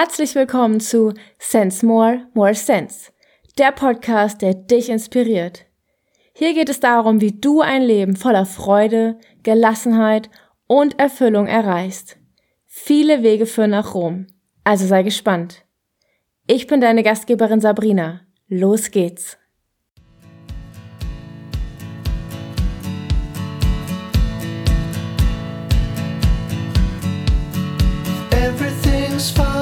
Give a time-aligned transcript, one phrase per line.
[0.00, 3.10] Herzlich willkommen zu Sense More, More Sense,
[3.58, 5.66] der Podcast, der dich inspiriert.
[6.32, 10.30] Hier geht es darum, wie du ein Leben voller Freude, Gelassenheit
[10.68, 12.16] und Erfüllung erreichst.
[12.64, 14.28] Viele Wege führen nach Rom,
[14.62, 15.64] also sei gespannt.
[16.46, 18.20] Ich bin deine Gastgeberin Sabrina.
[18.46, 19.36] Los geht's!
[28.30, 29.57] Everything's fine.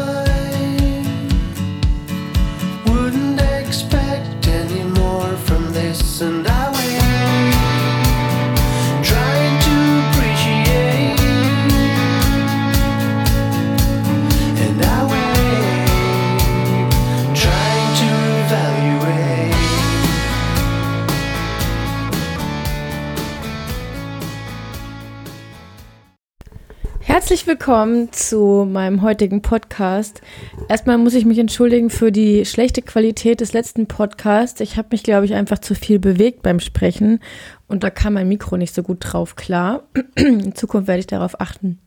[27.26, 30.20] Herzlich willkommen zu meinem heutigen Podcast.
[30.68, 34.60] Erstmal muss ich mich entschuldigen für die schlechte Qualität des letzten Podcasts.
[34.60, 37.18] Ich habe mich, glaube ich, einfach zu viel bewegt beim Sprechen
[37.66, 39.88] und da kam mein Mikro nicht so gut drauf klar.
[40.14, 41.80] In Zukunft werde ich darauf achten.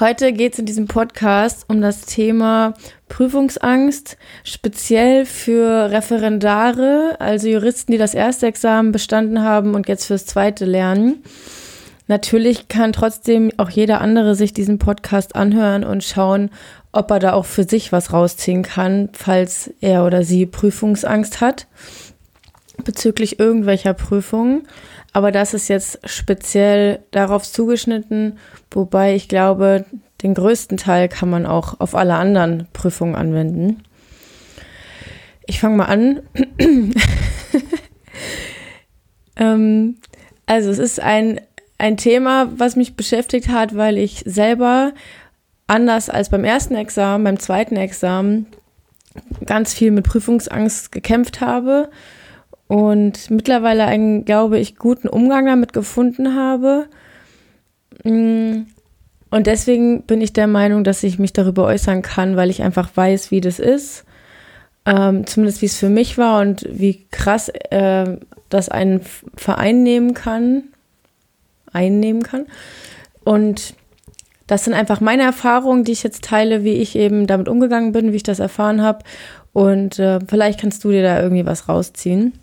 [0.00, 2.72] Heute geht es in diesem Podcast um das Thema
[3.10, 10.24] Prüfungsangst, speziell für Referendare, also Juristen, die das erste Examen bestanden haben und jetzt fürs
[10.24, 11.22] zweite lernen.
[12.06, 16.50] Natürlich kann trotzdem auch jeder andere sich diesen Podcast anhören und schauen,
[16.92, 21.66] ob er da auch für sich was rausziehen kann, falls er oder sie Prüfungsangst hat
[22.82, 24.66] bezüglich irgendwelcher Prüfungen.
[25.12, 28.38] Aber das ist jetzt speziell darauf zugeschnitten,
[28.70, 29.84] wobei ich glaube,
[30.22, 33.84] den größten Teil kann man auch auf alle anderen Prüfungen anwenden.
[35.46, 36.22] Ich fange mal an.
[39.36, 39.96] ähm,
[40.46, 41.40] also es ist ein
[41.78, 44.92] ein Thema, was mich beschäftigt hat, weil ich selber
[45.66, 48.46] anders als beim ersten Examen, beim zweiten Examen
[49.46, 51.88] ganz viel mit Prüfungsangst gekämpft habe
[52.66, 56.86] und mittlerweile einen, glaube ich, guten Umgang damit gefunden habe.
[58.04, 58.62] Mm,
[59.30, 62.90] und deswegen bin ich der Meinung, dass ich mich darüber äußern kann, weil ich einfach
[62.94, 64.04] weiß, wie das ist.
[64.86, 68.18] Ähm, zumindest wie es für mich war und wie krass äh,
[68.50, 69.00] das einen
[69.34, 70.64] Verein nehmen kann
[71.74, 72.46] einnehmen kann.
[73.24, 73.74] Und
[74.46, 78.12] das sind einfach meine Erfahrungen, die ich jetzt teile, wie ich eben damit umgegangen bin,
[78.12, 79.04] wie ich das erfahren habe.
[79.52, 82.34] Und äh, vielleicht kannst du dir da irgendwie was rausziehen.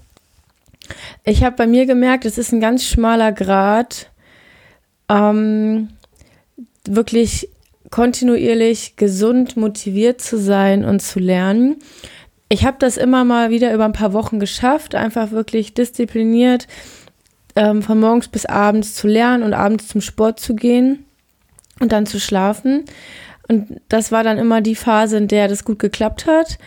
[1.23, 4.09] Ich habe bei mir gemerkt, es ist ein ganz schmaler Grad,
[5.09, 5.89] ähm,
[6.87, 7.49] wirklich
[7.91, 11.77] kontinuierlich gesund motiviert zu sein und zu lernen.
[12.49, 16.67] Ich habe das immer mal wieder über ein paar Wochen geschafft, einfach wirklich diszipliniert
[17.55, 21.05] ähm, von morgens bis abends zu lernen und abends zum Sport zu gehen
[21.79, 22.85] und dann zu schlafen.
[23.47, 26.57] Und das war dann immer die Phase, in der das gut geklappt hat.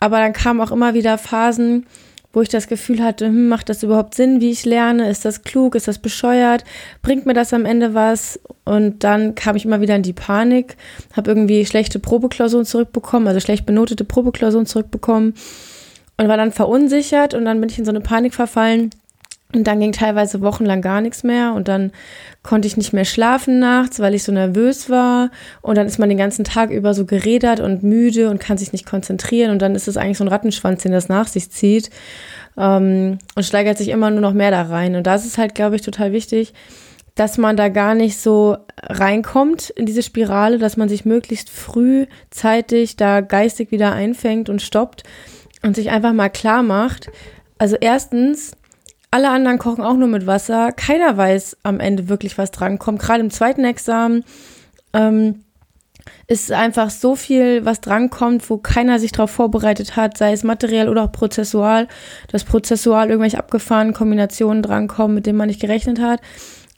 [0.00, 1.86] Aber dann kamen auch immer wieder Phasen,
[2.32, 5.10] wo ich das Gefühl hatte, hm, macht das überhaupt Sinn, wie ich lerne?
[5.10, 5.74] Ist das klug?
[5.74, 6.62] Ist das bescheuert?
[7.02, 8.38] Bringt mir das am Ende was?
[8.64, 10.76] Und dann kam ich immer wieder in die Panik,
[11.16, 15.34] habe irgendwie schlechte Probeklausuren zurückbekommen, also schlecht benotete Probeklausuren zurückbekommen
[16.18, 18.90] und war dann verunsichert und dann bin ich in so eine Panik verfallen
[19.54, 21.90] und dann ging teilweise wochenlang gar nichts mehr und dann
[22.42, 25.30] konnte ich nicht mehr schlafen nachts, weil ich so nervös war.
[25.62, 28.72] Und dann ist man den ganzen Tag über so geredert und müde und kann sich
[28.72, 29.50] nicht konzentrieren.
[29.50, 31.88] Und dann ist es eigentlich so ein Rattenschwanz, den das nach sich zieht
[32.58, 34.96] ähm, und steigert sich immer nur noch mehr da rein.
[34.96, 36.52] Und das ist halt, glaube ich, total wichtig,
[37.14, 42.96] dass man da gar nicht so reinkommt in diese Spirale, dass man sich möglichst frühzeitig
[42.96, 45.04] da geistig wieder einfängt und stoppt
[45.62, 47.08] und sich einfach mal klar macht.
[47.56, 48.52] Also erstens,
[49.10, 50.72] alle anderen kochen auch nur mit Wasser.
[50.72, 53.00] Keiner weiß am Ende wirklich, was drankommt.
[53.00, 54.24] Gerade im zweiten Examen
[54.92, 55.44] ähm,
[56.26, 60.88] ist einfach so viel, was drankommt, wo keiner sich darauf vorbereitet hat, sei es materiell
[60.88, 61.88] oder auch prozessual,
[62.30, 66.20] dass prozessual irgendwelche abgefahrenen Kombinationen drankommen, mit denen man nicht gerechnet hat.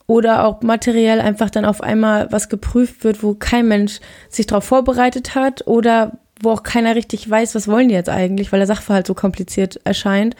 [0.06, 4.64] Oder auch materiell einfach dann auf einmal was geprüft wird, wo kein Mensch sich darauf
[4.64, 8.66] vorbereitet hat oder wo auch keiner richtig weiß, was wollen die jetzt eigentlich, weil der
[8.66, 10.34] Sachverhalt so kompliziert erscheint.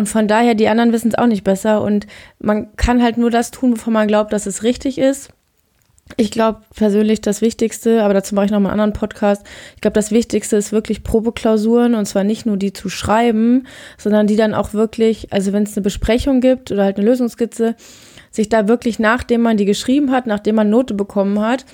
[0.00, 1.82] Und von daher, die anderen wissen es auch nicht besser.
[1.82, 2.06] Und
[2.38, 5.28] man kann halt nur das tun, wovon man glaubt, dass es richtig ist.
[6.16, 9.46] Ich glaube persönlich das Wichtigste, aber dazu mache ich noch mal einen anderen Podcast.
[9.74, 13.66] Ich glaube, das Wichtigste ist wirklich Probeklausuren und zwar nicht nur die zu schreiben,
[13.98, 17.76] sondern die dann auch wirklich, also wenn es eine Besprechung gibt oder halt eine Lösungskizze,
[18.30, 21.66] sich da wirklich, nachdem man die geschrieben hat, nachdem man Note bekommen hat,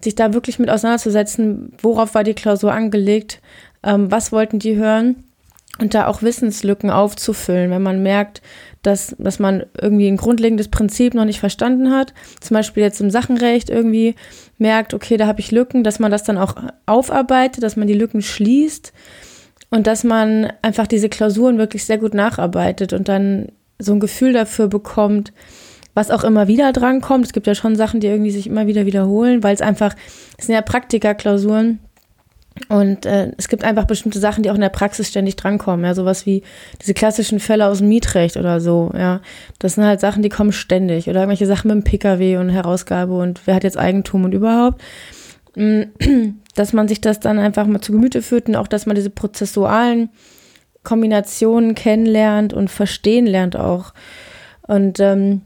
[0.00, 3.40] sich da wirklich mit auseinanderzusetzen, worauf war die Klausur angelegt,
[3.84, 5.27] ähm, was wollten die hören
[5.80, 8.42] und da auch Wissenslücken aufzufüllen, wenn man merkt,
[8.82, 12.14] dass, dass man irgendwie ein grundlegendes Prinzip noch nicht verstanden hat.
[12.40, 14.14] Zum Beispiel jetzt im Sachenrecht irgendwie
[14.56, 17.94] merkt, okay, da habe ich Lücken, dass man das dann auch aufarbeitet, dass man die
[17.94, 18.92] Lücken schließt
[19.70, 23.48] und dass man einfach diese Klausuren wirklich sehr gut nacharbeitet und dann
[23.78, 25.32] so ein Gefühl dafür bekommt,
[25.94, 27.26] was auch immer wieder drankommt.
[27.26, 29.94] Es gibt ja schon Sachen, die irgendwie sich immer wieder wiederholen, weil es einfach,
[30.36, 31.80] es sind ja Praktikerklausuren
[32.68, 35.84] und äh, es gibt einfach bestimmte Sachen, die auch in der Praxis ständig drankommen.
[35.84, 36.42] Ja, sowas wie
[36.80, 38.90] diese klassischen Fälle aus dem Mietrecht oder so.
[38.96, 39.20] Ja,
[39.58, 41.08] das sind halt Sachen, die kommen ständig.
[41.08, 44.82] Oder irgendwelche Sachen mit dem Pkw und Herausgabe und wer hat jetzt Eigentum und überhaupt.
[46.54, 49.10] Dass man sich das dann einfach mal zu Gemüte führt und auch, dass man diese
[49.10, 50.10] prozessualen
[50.82, 53.92] Kombinationen kennenlernt und verstehen lernt auch.
[54.62, 55.42] Und ähm,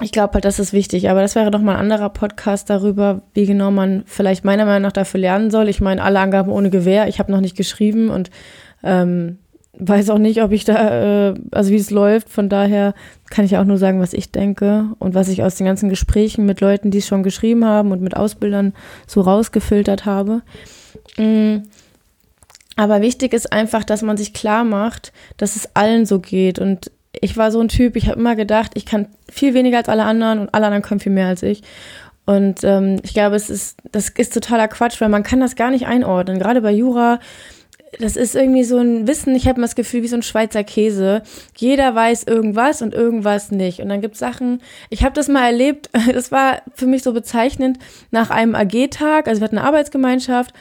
[0.00, 1.10] ich glaube halt, das ist wichtig.
[1.10, 4.82] Aber das wäre doch mal ein anderer Podcast darüber, wie genau man vielleicht meiner Meinung
[4.82, 5.68] nach dafür lernen soll.
[5.68, 7.08] Ich meine, alle Angaben ohne Gewehr.
[7.08, 8.30] Ich habe noch nicht geschrieben und
[8.82, 9.38] ähm,
[9.78, 12.30] weiß auch nicht, ob ich da, äh, also wie es läuft.
[12.30, 12.94] Von daher
[13.30, 16.46] kann ich auch nur sagen, was ich denke und was ich aus den ganzen Gesprächen
[16.46, 18.74] mit Leuten, die es schon geschrieben haben und mit Ausbildern
[19.06, 20.42] so rausgefiltert habe.
[21.18, 21.64] Mhm.
[22.76, 26.90] Aber wichtig ist einfach, dass man sich klar macht, dass es allen so geht und
[27.22, 30.04] ich war so ein Typ, ich habe immer gedacht, ich kann viel weniger als alle
[30.04, 31.62] anderen und alle anderen können viel mehr als ich.
[32.26, 35.70] Und ähm, ich glaube, es ist, das ist totaler Quatsch, weil man kann das gar
[35.70, 36.40] nicht einordnen.
[36.40, 37.20] Gerade bei Jura,
[38.00, 40.64] das ist irgendwie so ein Wissen, ich habe immer das Gefühl, wie so ein Schweizer
[40.64, 41.22] Käse.
[41.56, 43.80] Jeder weiß irgendwas und irgendwas nicht.
[43.80, 44.60] Und dann gibt es Sachen,
[44.90, 47.78] ich habe das mal erlebt, das war für mich so bezeichnend,
[48.10, 50.52] nach einem AG-Tag, also wir hatten eine Arbeitsgemeinschaft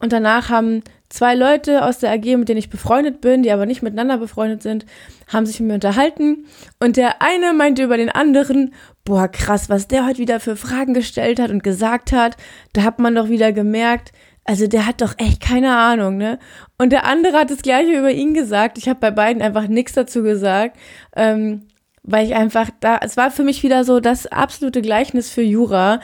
[0.00, 3.66] und danach haben zwei Leute aus der AG, mit denen ich befreundet bin, die aber
[3.66, 4.86] nicht miteinander befreundet sind,
[5.28, 6.46] haben sich mit mir unterhalten.
[6.80, 8.74] Und der eine meinte über den anderen,
[9.04, 12.36] boah, krass, was der heute wieder für Fragen gestellt hat und gesagt hat.
[12.72, 14.12] Da hat man doch wieder gemerkt,
[14.44, 16.38] also der hat doch echt keine Ahnung, ne?
[16.78, 18.78] Und der andere hat das gleiche über ihn gesagt.
[18.78, 20.76] Ich habe bei beiden einfach nichts dazu gesagt.
[21.16, 21.62] Ähm,
[22.06, 26.00] weil ich einfach da, es war für mich wieder so das absolute Gleichnis für Jura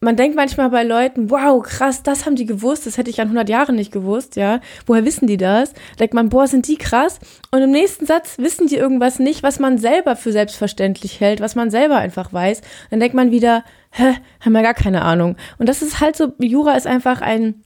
[0.00, 3.28] man denkt manchmal bei Leuten, wow, krass, das haben die gewusst, das hätte ich an
[3.28, 4.60] 100 Jahren nicht gewusst, ja.
[4.84, 5.72] Woher wissen die das?
[5.98, 7.18] denkt man, boah, sind die krass?
[7.50, 11.54] Und im nächsten Satz wissen die irgendwas nicht, was man selber für selbstverständlich hält, was
[11.54, 12.60] man selber einfach weiß.
[12.90, 15.36] Dann denkt man wieder, hä, haben wir gar keine Ahnung.
[15.58, 17.62] Und das ist halt so, Jura ist einfach ein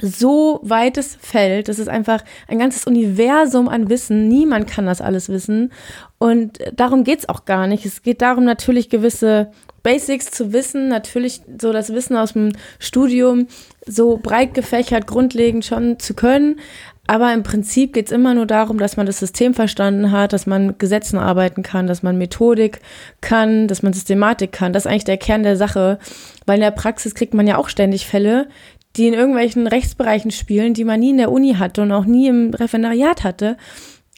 [0.00, 1.68] so weites Feld.
[1.68, 4.28] Das ist einfach ein ganzes Universum an Wissen.
[4.28, 5.72] Niemand kann das alles wissen.
[6.18, 7.86] Und darum geht's auch gar nicht.
[7.86, 9.52] Es geht darum, natürlich gewisse
[9.82, 13.48] Basics zu wissen, natürlich so das Wissen aus dem Studium
[13.84, 16.60] so breit gefächert, grundlegend schon zu können.
[17.08, 20.46] Aber im Prinzip geht es immer nur darum, dass man das System verstanden hat, dass
[20.46, 22.80] man Gesetzen arbeiten kann, dass man Methodik
[23.20, 24.72] kann, dass man Systematik kann.
[24.72, 25.98] Das ist eigentlich der Kern der Sache,
[26.46, 28.48] weil in der Praxis kriegt man ja auch ständig Fälle,
[28.96, 32.28] die in irgendwelchen Rechtsbereichen spielen, die man nie in der Uni hatte und auch nie
[32.28, 33.56] im Referendariat hatte.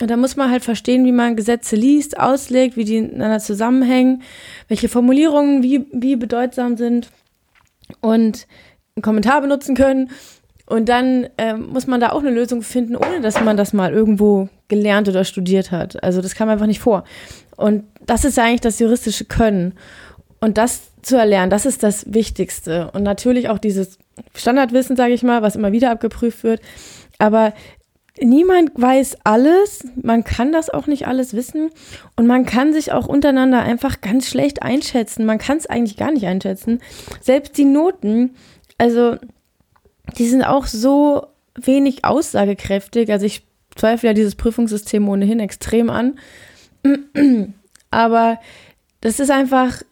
[0.00, 4.23] Und da muss man halt verstehen, wie man Gesetze liest, auslegt, wie die miteinander zusammenhängen,
[4.67, 7.11] welche Formulierungen wie, wie bedeutsam sind
[8.00, 8.49] und
[8.97, 10.11] einen Kommentar benutzen können.
[10.67, 13.93] Und dann äh, muss man da auch eine Lösung finden, ohne dass man das mal
[13.93, 16.03] irgendwo gelernt oder studiert hat.
[16.03, 17.05] Also das kam einfach nicht vor.
[17.56, 19.75] Und das ist ja eigentlich das juristische Können.
[20.41, 22.91] Und das zu erlernen, das ist das Wichtigste.
[22.93, 23.99] Und natürlich auch dieses
[24.35, 26.61] Standardwissen, sage ich mal, was immer wieder abgeprüft wird.
[27.19, 27.55] Aber
[28.21, 31.71] niemand weiß alles, man kann das auch nicht alles wissen
[32.17, 35.27] und man kann sich auch untereinander einfach ganz schlecht einschätzen.
[35.27, 36.81] Man kann es eigentlich gar nicht einschätzen.
[37.21, 38.37] Selbst die Noten,
[38.79, 39.17] also
[40.19, 43.11] die sind auch so wenig aussagekräftig.
[43.11, 46.19] Also ich zweifle ja dieses Prüfungssystem ohnehin extrem an.
[47.91, 48.39] Aber
[49.01, 49.83] das ist einfach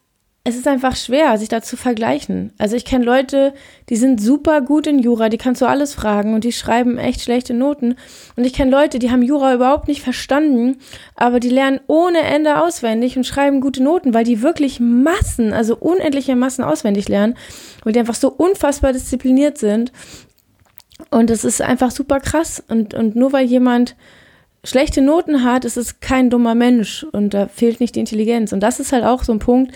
[0.45, 2.51] es ist einfach schwer, sich da zu vergleichen.
[2.57, 3.53] Also ich kenne Leute,
[3.87, 7.21] die sind super gut in Jura, die kannst du alles fragen und die schreiben echt
[7.21, 7.95] schlechte Noten.
[8.35, 10.79] Und ich kenne Leute, die haben Jura überhaupt nicht verstanden,
[11.15, 15.77] aber die lernen ohne Ende auswendig und schreiben gute Noten, weil die wirklich Massen, also
[15.77, 17.37] unendliche Massen auswendig lernen,
[17.85, 19.93] weil die einfach so unfassbar diszipliniert sind.
[21.09, 22.61] Und das ist einfach super krass.
[22.67, 23.95] Und, und nur weil jemand
[24.65, 28.51] schlechte Noten hat, ist es kein dummer Mensch und da fehlt nicht die Intelligenz.
[28.51, 29.71] Und das ist halt auch so ein Punkt,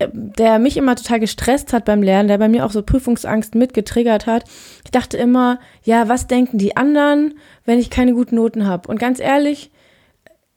[0.00, 4.26] der mich immer total gestresst hat beim Lernen, der bei mir auch so Prüfungsangst mitgetriggert
[4.26, 4.44] hat.
[4.84, 7.34] Ich dachte immer, ja, was denken die anderen,
[7.64, 8.88] wenn ich keine guten Noten habe?
[8.88, 9.70] Und ganz ehrlich,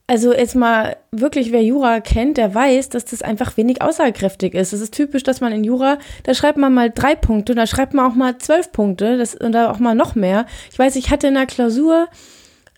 [0.07, 4.73] also jetzt mal wirklich, wer Jura kennt, der weiß, dass das einfach wenig aussagekräftig ist.
[4.73, 7.93] Es ist typisch, dass man in Jura, da schreibt man mal drei Punkte, da schreibt
[7.93, 10.45] man auch mal zwölf Punkte das, und da auch mal noch mehr.
[10.71, 12.07] Ich weiß, ich hatte in der Klausur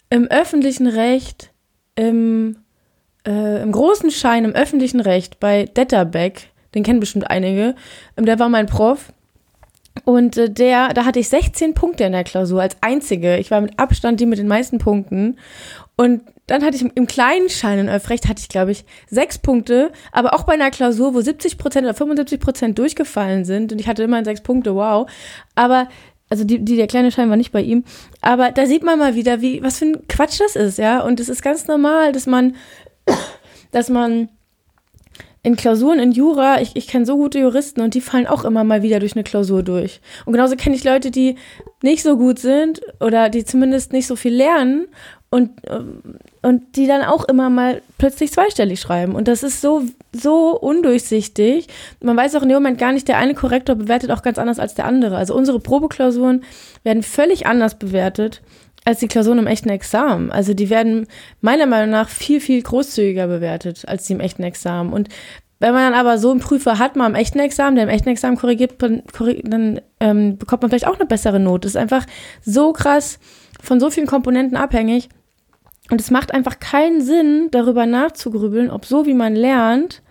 [0.09, 1.51] im öffentlichen Recht,
[1.95, 2.57] im
[3.27, 7.75] äh, im großen Schein im öffentlichen Recht bei Detterbeck, den kennen bestimmt einige,
[8.17, 9.11] ähm, der war mein Prof.
[10.05, 13.37] Und äh, der, da hatte ich 16 Punkte in der Klausur als einzige.
[13.37, 15.37] Ich war mit Abstand die mit den meisten Punkten.
[15.95, 19.91] Und dann hatte ich im kleinen Schein in Öffrecht hatte ich, glaube ich, sechs Punkte,
[20.11, 23.87] aber auch bei einer Klausur, wo 70 Prozent oder 75 Prozent durchgefallen sind und ich
[23.87, 25.07] hatte immerhin sechs Punkte, wow.
[25.53, 25.87] Aber,
[26.29, 27.83] also die, die, der kleine Schein war nicht bei ihm,
[28.21, 31.01] aber da sieht man mal wieder, wie, was für ein Quatsch das ist, ja.
[31.01, 32.55] Und es ist ganz normal, dass man,
[33.71, 34.29] dass man
[35.41, 38.63] in Klausuren in Jura, ich, ich kenne so gute Juristen und die fallen auch immer
[38.63, 40.01] mal wieder durch eine Klausur durch.
[40.25, 41.35] Und genauso kenne ich Leute, die
[41.81, 44.87] nicht so gut sind oder die zumindest nicht so viel lernen
[45.29, 45.51] und,
[46.41, 49.15] und die dann auch immer mal plötzlich zweistellig schreiben.
[49.15, 51.67] Und das ist so, so undurchsichtig.
[52.01, 54.59] Man weiß auch in dem Moment gar nicht, der eine Korrektor bewertet auch ganz anders
[54.59, 55.15] als der andere.
[55.17, 56.43] Also unsere Probeklausuren
[56.83, 58.41] werden völlig anders bewertet
[58.85, 60.31] als die Klausuren im echten Examen.
[60.31, 61.07] Also die werden
[61.41, 64.93] meiner Meinung nach viel, viel großzügiger bewertet als die im echten Examen.
[64.93, 65.09] Und
[65.59, 68.09] wenn man dann aber so einen Prüfer hat, mal im echten Examen, der im echten
[68.09, 71.65] Examen korrigiert, dann ähm, bekommt man vielleicht auch eine bessere Note.
[71.65, 72.05] Das ist einfach
[72.41, 73.19] so krass
[73.61, 75.09] von so vielen Komponenten abhängig.
[75.91, 80.01] Und es macht einfach keinen Sinn, darüber nachzugrübeln, ob so wie man lernt,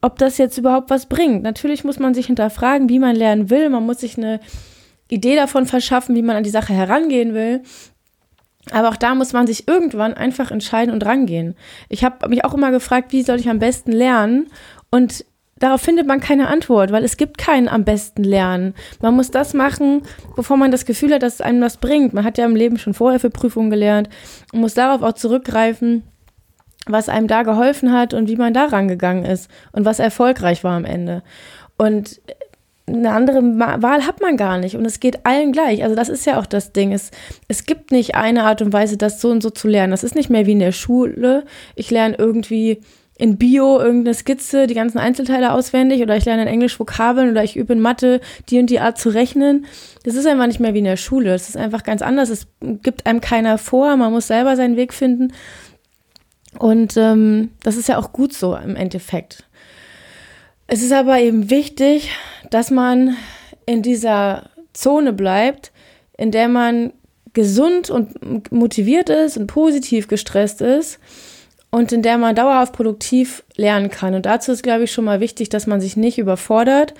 [0.00, 1.42] ob das jetzt überhaupt was bringt.
[1.42, 3.68] Natürlich muss man sich hinterfragen, wie man lernen will.
[3.68, 4.40] Man muss sich eine
[5.10, 7.62] Idee davon verschaffen, wie man an die Sache herangehen will.
[8.70, 11.56] Aber auch da muss man sich irgendwann einfach entscheiden und rangehen.
[11.88, 14.48] Ich habe mich auch immer gefragt, wie soll ich am besten lernen?
[14.90, 15.24] Und
[15.58, 18.74] darauf findet man keine Antwort, weil es gibt keinen am besten Lernen.
[19.00, 20.02] Man muss das machen,
[20.36, 22.12] bevor man das Gefühl hat, dass es einem was bringt.
[22.12, 24.08] Man hat ja im Leben schon vorher für Prüfungen gelernt
[24.52, 26.02] und muss darauf auch zurückgreifen,
[26.86, 30.76] was einem da geholfen hat und wie man da rangegangen ist und was erfolgreich war
[30.76, 31.22] am Ende.
[31.76, 32.20] Und
[32.94, 35.82] eine andere Wahl hat man gar nicht und es geht allen gleich.
[35.82, 36.92] Also das ist ja auch das Ding.
[36.92, 37.10] Es,
[37.48, 39.90] es gibt nicht eine Art und Weise, das so und so zu lernen.
[39.90, 41.44] Das ist nicht mehr wie in der Schule.
[41.74, 42.80] Ich lerne irgendwie
[43.20, 47.44] in Bio irgendeine Skizze, die ganzen Einzelteile auswendig oder ich lerne in Englisch Vokabeln oder
[47.44, 49.66] ich übe in Mathe die und die Art zu rechnen.
[50.04, 51.34] Das ist einfach nicht mehr wie in der Schule.
[51.34, 52.30] Es ist einfach ganz anders.
[52.30, 53.94] Es gibt einem keiner vor.
[53.96, 55.34] Man muss selber seinen Weg finden.
[56.58, 59.44] Und ähm, das ist ja auch gut so im Endeffekt.
[60.72, 62.12] Es ist aber eben wichtig,
[62.48, 63.16] dass man
[63.66, 65.72] in dieser Zone bleibt,
[66.16, 66.92] in der man
[67.32, 71.00] gesund und motiviert ist und positiv gestresst ist
[71.70, 74.14] und in der man dauerhaft produktiv lernen kann.
[74.14, 76.94] Und dazu ist, glaube ich, schon mal wichtig, dass man sich nicht überfordert.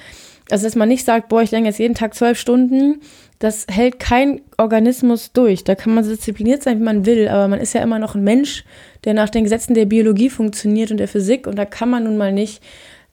[0.50, 3.00] Also, dass man nicht sagt, boah, ich lerne jetzt jeden Tag zwölf Stunden.
[3.38, 5.62] Das hält kein Organismus durch.
[5.62, 8.16] Da kann man so diszipliniert sein, wie man will, aber man ist ja immer noch
[8.16, 8.64] ein Mensch,
[9.04, 11.46] der nach den Gesetzen der Biologie funktioniert und der Physik.
[11.46, 12.60] Und da kann man nun mal nicht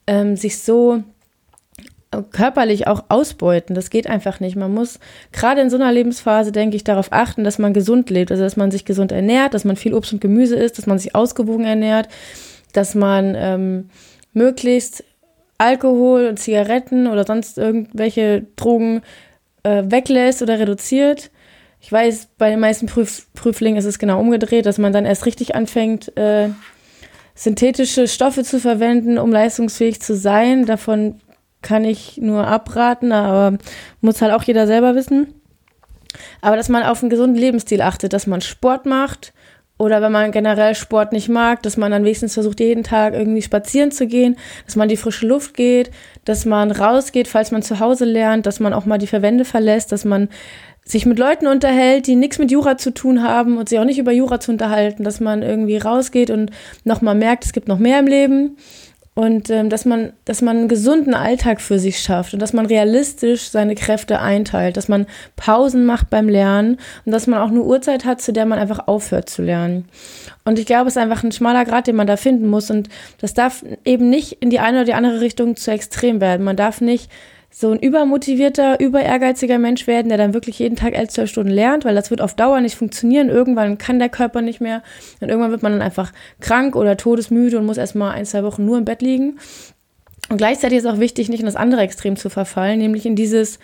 [0.07, 1.03] ähm, sich so
[2.31, 3.75] körperlich auch ausbeuten.
[3.75, 4.55] Das geht einfach nicht.
[4.55, 4.99] Man muss
[5.31, 8.31] gerade in so einer Lebensphase, denke ich, darauf achten, dass man gesund lebt.
[8.31, 10.99] Also, dass man sich gesund ernährt, dass man viel Obst und Gemüse isst, dass man
[10.99, 12.07] sich ausgewogen ernährt,
[12.73, 13.89] dass man ähm,
[14.33, 15.03] möglichst
[15.57, 19.01] Alkohol und Zigaretten oder sonst irgendwelche Drogen
[19.63, 21.31] äh, weglässt oder reduziert.
[21.81, 25.25] Ich weiß, bei den meisten Prüf Prüflingen ist es genau umgedreht, dass man dann erst
[25.25, 26.49] richtig anfängt, äh,
[27.37, 30.65] synthetische Stoffe zu verwenden, um leistungsfähig zu sein.
[30.65, 31.21] Davon
[31.61, 33.57] kann ich nur abraten, aber
[34.01, 35.33] muss halt auch jeder selber wissen.
[36.41, 39.33] Aber dass man auf einen gesunden Lebensstil achtet, dass man Sport macht
[39.77, 43.43] oder wenn man generell Sport nicht mag, dass man dann wenigstens versucht, jeden Tag irgendwie
[43.43, 45.91] spazieren zu gehen, dass man die frische Luft geht,
[46.25, 49.91] dass man rausgeht, falls man zu Hause lernt, dass man auch mal die Verwände verlässt,
[49.91, 50.29] dass man
[50.87, 53.99] sich mit Leuten unterhält, die nichts mit Jura zu tun haben und sich auch nicht
[53.99, 56.51] über Jura zu unterhalten, dass man irgendwie rausgeht und
[56.83, 58.57] nochmal merkt, es gibt noch mehr im Leben
[59.17, 62.67] und ähm, dass man, dass man einen gesunden Alltag für sich schafft und dass man
[62.67, 67.63] realistisch seine Kräfte einteilt, dass man Pausen macht beim Lernen und dass man auch eine
[67.63, 69.85] Uhrzeit hat, zu der man einfach aufhört zu lernen.
[70.45, 72.89] Und ich glaube, es ist einfach ein schmaler Grad, den man da finden muss und
[73.17, 76.43] das darf eben nicht in die eine oder die andere Richtung zu extrem werden.
[76.43, 77.09] Man darf nicht
[77.59, 81.51] so ein übermotivierter, über ehrgeiziger Mensch werden, der dann wirklich jeden Tag elf, zwölf Stunden
[81.51, 83.29] lernt, weil das wird auf Dauer nicht funktionieren.
[83.29, 84.83] Irgendwann kann der Körper nicht mehr
[85.21, 88.63] und irgendwann wird man dann einfach krank oder todesmüde und muss erstmal ein, zwei Wochen
[88.63, 89.39] nur im Bett liegen.
[90.29, 93.57] Und gleichzeitig ist auch wichtig, nicht in das andere Extrem zu verfallen, nämlich in dieses,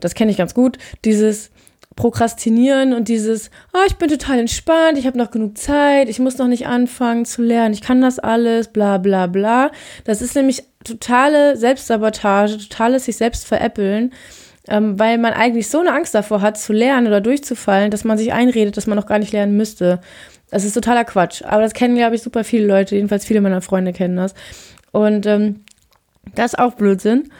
[0.00, 1.52] das kenne ich ganz gut, dieses
[1.96, 6.38] Prokrastinieren und dieses, oh, ich bin total entspannt, ich habe noch genug Zeit, ich muss
[6.38, 9.70] noch nicht anfangen zu lernen, ich kann das alles, bla bla bla.
[10.04, 14.12] Das ist nämlich totale Selbstsabotage, totales sich selbst veräppeln,
[14.68, 18.18] ähm, weil man eigentlich so eine Angst davor hat, zu lernen oder durchzufallen, dass man
[18.18, 20.00] sich einredet, dass man noch gar nicht lernen müsste.
[20.50, 21.42] Das ist totaler Quatsch.
[21.42, 24.34] Aber das kennen, glaube ich, super viele Leute, jedenfalls viele meiner Freunde kennen das.
[24.92, 25.64] Und ähm,
[26.34, 27.30] das ist auch Blödsinn.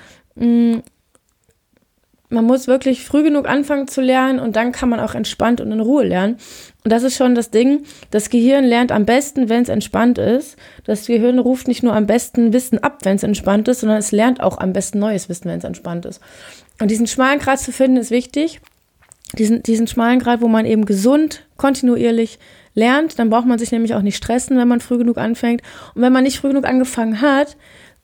[2.31, 5.73] Man muss wirklich früh genug anfangen zu lernen und dann kann man auch entspannt und
[5.73, 6.37] in Ruhe lernen.
[6.85, 7.83] Und das ist schon das Ding.
[8.13, 10.57] Das Gehirn lernt am besten, wenn es entspannt ist.
[10.85, 14.13] Das Gehirn ruft nicht nur am besten Wissen ab, wenn es entspannt ist, sondern es
[14.13, 16.21] lernt auch am besten neues Wissen, wenn es entspannt ist.
[16.81, 18.61] Und diesen schmalen Grad zu finden, ist wichtig.
[19.37, 22.39] Diesen, diesen schmalen Grad, wo man eben gesund, kontinuierlich
[22.75, 23.19] lernt.
[23.19, 25.63] Dann braucht man sich nämlich auch nicht stressen, wenn man früh genug anfängt.
[25.95, 27.57] Und wenn man nicht früh genug angefangen hat,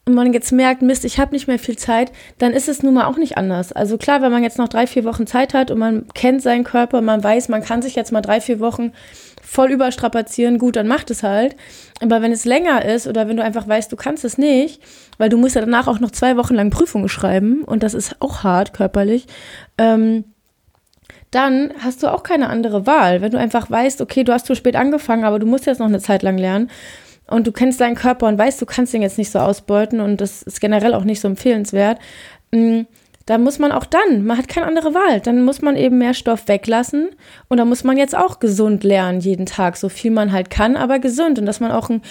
[0.08, 2.94] und man jetzt merkt, Mist, ich habe nicht mehr viel Zeit, dann ist es nun
[2.94, 3.72] mal auch nicht anders.
[3.72, 6.62] Also klar, wenn man jetzt noch drei, vier Wochen Zeit hat und man kennt seinen
[6.62, 8.92] Körper, man weiß, man kann sich jetzt mal drei, vier Wochen
[9.42, 11.56] voll überstrapazieren, gut, dann macht es halt.
[12.00, 14.80] Aber wenn es länger ist oder wenn du einfach weißt, du kannst es nicht,
[15.18, 18.16] weil du musst ja danach auch noch zwei Wochen lang Prüfungen schreiben und das ist
[18.20, 19.26] auch hart körperlich,
[19.76, 20.22] ähm,
[21.32, 23.22] dann hast du auch keine andere Wahl.
[23.22, 25.86] Wenn du einfach weißt, okay, du hast zu spät angefangen, aber du musst jetzt noch
[25.86, 26.70] eine Zeit lang lernen,
[27.28, 30.21] und du kennst deinen Körper und weißt, du kannst ihn jetzt nicht so ausbeuten und
[30.21, 31.99] das ist generell auch nicht so empfehlenswert,
[32.52, 32.83] mm,
[33.26, 36.14] da muss man auch dann, man hat keine andere Wahl, dann muss man eben mehr
[36.14, 37.11] Stoff weglassen
[37.49, 40.76] und da muss man jetzt auch gesund lernen jeden Tag, so viel man halt kann,
[40.76, 42.02] aber gesund und dass man auch ein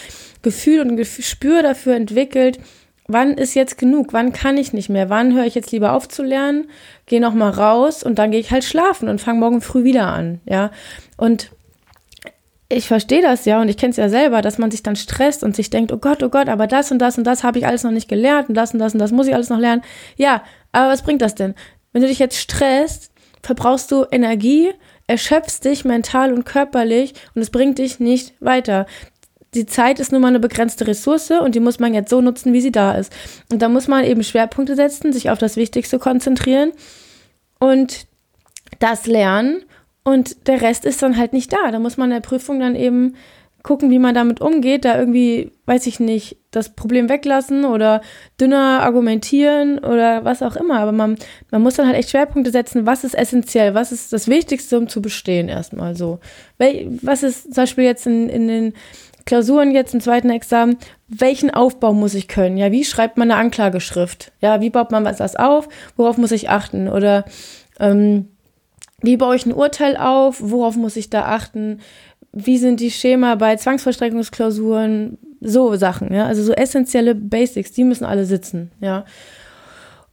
[0.41, 2.59] Gefühl und ein Gespür dafür entwickelt,
[3.07, 6.09] wann ist jetzt genug, wann kann ich nicht mehr, wann höre ich jetzt lieber auf
[6.09, 6.69] zu lernen,
[7.05, 10.07] gehe noch mal raus und dann gehe ich halt schlafen und fange morgen früh wieder
[10.07, 10.71] an, ja.
[11.15, 11.51] Und
[12.69, 15.43] ich verstehe das ja und ich kenne es ja selber, dass man sich dann stresst
[15.43, 17.67] und sich denkt, oh Gott, oh Gott, aber das und das und das habe ich
[17.67, 19.83] alles noch nicht gelernt und das und das und das muss ich alles noch lernen.
[20.17, 21.53] Ja, aber was bringt das denn?
[21.93, 23.11] Wenn du dich jetzt stresst,
[23.43, 24.71] verbrauchst du Energie,
[25.07, 28.87] erschöpfst dich mental und körperlich und es bringt dich nicht weiter.
[29.53, 32.51] Die Zeit ist nun mal eine begrenzte Ressource und die muss man jetzt so nutzen,
[32.51, 33.13] wie sie da ist.
[33.51, 36.71] Und da muss man eben Schwerpunkte setzen, sich auf das Wichtigste konzentrieren
[37.59, 38.07] und
[38.79, 39.63] das lernen
[40.05, 41.71] und der Rest ist dann halt nicht da.
[41.71, 43.15] Da muss man in der Prüfung dann eben
[43.63, 48.01] gucken, wie man damit umgeht, da irgendwie, weiß ich nicht, das Problem weglassen oder
[48.39, 50.79] dünner argumentieren oder was auch immer.
[50.79, 51.17] Aber man,
[51.49, 54.87] man muss dann halt echt Schwerpunkte setzen, was ist essentiell, was ist das Wichtigste, um
[54.87, 56.19] zu bestehen, erstmal so.
[57.01, 58.73] Was ist zum Beispiel jetzt in, in den
[59.25, 62.57] Klausuren jetzt im zweiten Examen, welchen Aufbau muss ich können?
[62.57, 64.31] Ja, wie schreibt man eine Anklageschrift?
[64.39, 65.67] Ja, wie baut man das auf?
[65.95, 66.87] Worauf muss ich achten?
[66.87, 67.25] Oder
[67.79, 68.29] ähm,
[69.05, 70.37] wie baue ich ein Urteil auf?
[70.39, 71.79] Worauf muss ich da achten?
[72.31, 75.17] Wie sind die Schema bei Zwangsvollstreckungsklausuren?
[75.41, 76.25] So Sachen, ja.
[76.25, 79.05] Also so essentielle Basics, die müssen alle sitzen, ja.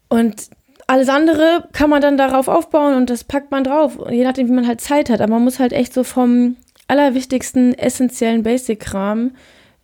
[0.08, 0.48] Und
[0.86, 4.52] alles andere kann man dann darauf aufbauen und das packt man drauf, je nachdem, wie
[4.52, 5.20] man halt Zeit hat.
[5.20, 6.56] Aber man muss halt echt so vom
[6.88, 9.30] allerwichtigsten, essentiellen Basic-Kram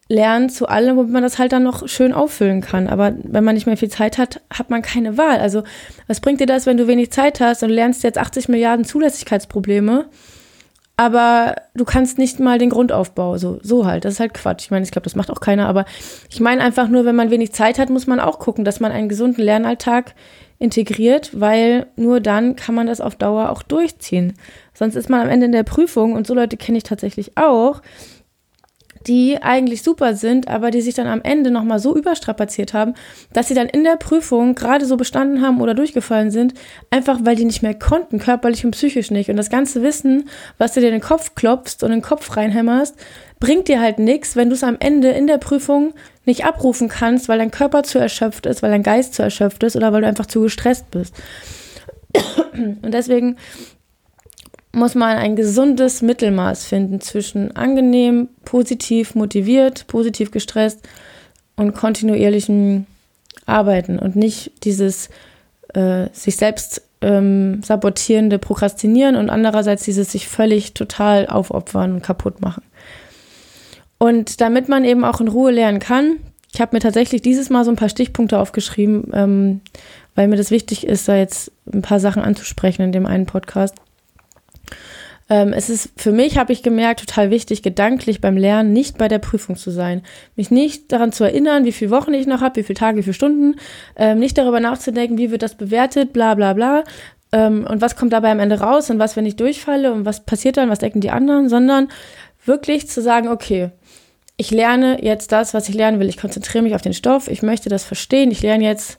[0.08, 2.88] lernen zu allem, wo man das halt dann noch schön auffüllen kann.
[2.88, 5.38] Aber wenn man nicht mehr viel Zeit hat, hat man keine Wahl.
[5.38, 5.62] Also
[6.06, 10.06] was bringt dir das, wenn du wenig Zeit hast und lernst jetzt 80 Milliarden Zulässigkeitsprobleme,
[10.96, 14.04] aber du kannst nicht mal den Grundaufbau, so, so halt.
[14.04, 14.64] Das ist halt Quatsch.
[14.64, 15.84] Ich meine, ich glaube, das macht auch keiner, aber
[16.28, 18.90] ich meine einfach nur, wenn man wenig Zeit hat, muss man auch gucken, dass man
[18.90, 20.16] einen gesunden Lernalltag
[20.58, 24.32] integriert, weil nur dann kann man das auf Dauer auch durchziehen.
[24.74, 27.80] Sonst ist man am Ende in der Prüfung und so Leute kenne ich tatsächlich auch,
[29.06, 32.94] die eigentlich super sind, aber die sich dann am Ende nochmal so überstrapaziert haben,
[33.32, 36.54] dass sie dann in der Prüfung gerade so bestanden haben oder durchgefallen sind,
[36.90, 39.30] einfach weil die nicht mehr konnten, körperlich und psychisch nicht.
[39.30, 42.36] Und das ganze Wissen, was du dir in den Kopf klopfst und in den Kopf
[42.36, 42.96] reinhämmerst,
[43.40, 47.28] bringt dir halt nichts, wenn du es am Ende in der Prüfung nicht abrufen kannst,
[47.28, 50.06] weil dein Körper zu erschöpft ist, weil dein Geist zu erschöpft ist oder weil du
[50.06, 51.14] einfach zu gestresst bist.
[52.54, 53.36] Und deswegen
[54.72, 60.86] muss man ein gesundes Mittelmaß finden zwischen angenehm, positiv motiviert, positiv gestresst
[61.56, 62.86] und kontinuierlichem
[63.46, 65.08] Arbeiten und nicht dieses
[65.74, 72.40] äh, sich selbst ähm, sabotierende Prokrastinieren und andererseits dieses sich völlig total aufopfern und kaputt
[72.40, 72.62] machen.
[73.98, 76.16] Und damit man eben auch in Ruhe lernen kann,
[76.52, 79.60] ich habe mir tatsächlich dieses Mal so ein paar Stichpunkte aufgeschrieben, ähm,
[80.14, 83.76] weil mir das wichtig ist, da jetzt ein paar Sachen anzusprechen in dem einen Podcast.
[85.30, 89.08] Ähm, es ist für mich, habe ich gemerkt, total wichtig, gedanklich beim Lernen nicht bei
[89.08, 90.02] der Prüfung zu sein.
[90.36, 93.02] Mich nicht daran zu erinnern, wie viele Wochen ich noch habe, wie viele Tage, wie
[93.02, 93.56] viele Stunden.
[93.96, 96.84] Ähm, nicht darüber nachzudenken, wie wird das bewertet, bla bla bla.
[97.32, 100.24] Ähm, und was kommt dabei am Ende raus und was, wenn ich durchfalle und was
[100.24, 101.88] passiert dann, was denken die anderen, sondern
[102.44, 103.70] wirklich zu sagen, okay,
[104.38, 106.08] ich lerne jetzt das, was ich lernen will.
[106.08, 107.28] Ich konzentriere mich auf den Stoff.
[107.28, 108.30] Ich möchte das verstehen.
[108.30, 108.98] Ich lerne jetzt,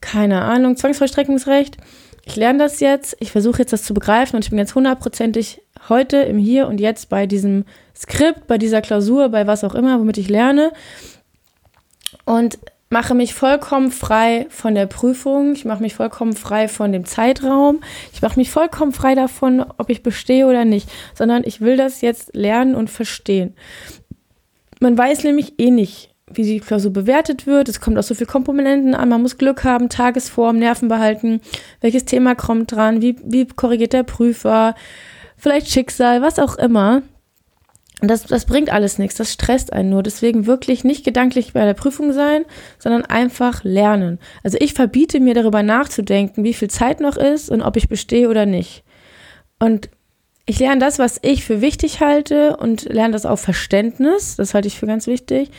[0.00, 1.78] keine Ahnung, Zwangsvollstreckungsrecht
[2.24, 5.60] ich lerne das jetzt, ich versuche jetzt das zu begreifen und ich bin jetzt hundertprozentig
[5.88, 7.64] heute im Hier und Jetzt bei diesem
[7.96, 10.72] Skript, bei dieser Klausur, bei was auch immer, womit ich lerne.
[12.24, 12.58] Und
[12.90, 17.82] mache mich vollkommen frei von der Prüfung, ich mache mich vollkommen frei von dem Zeitraum,
[18.12, 22.02] ich mache mich vollkommen frei davon, ob ich bestehe oder nicht, sondern ich will das
[22.02, 23.54] jetzt lernen und verstehen.
[24.78, 27.68] Man weiß nämlich eh nicht, wie die Klausur bewertet wird.
[27.68, 29.08] Es kommt auf so viele Komponenten an.
[29.08, 31.40] Man muss Glück haben, Tagesform, Nerven behalten.
[31.80, 33.02] Welches Thema kommt dran?
[33.02, 34.74] Wie, wie korrigiert der Prüfer?
[35.36, 37.02] Vielleicht Schicksal, was auch immer.
[38.00, 39.16] Und das, das bringt alles nichts.
[39.16, 40.02] Das stresst einen nur.
[40.02, 42.44] Deswegen wirklich nicht gedanklich bei der Prüfung sein,
[42.78, 44.18] sondern einfach lernen.
[44.42, 48.28] Also ich verbiete mir darüber nachzudenken, wie viel Zeit noch ist und ob ich bestehe
[48.28, 48.82] oder nicht.
[49.60, 49.88] Und
[50.46, 54.34] ich lerne das, was ich für wichtig halte und lerne das auf Verständnis.
[54.34, 55.50] Das halte ich für ganz wichtig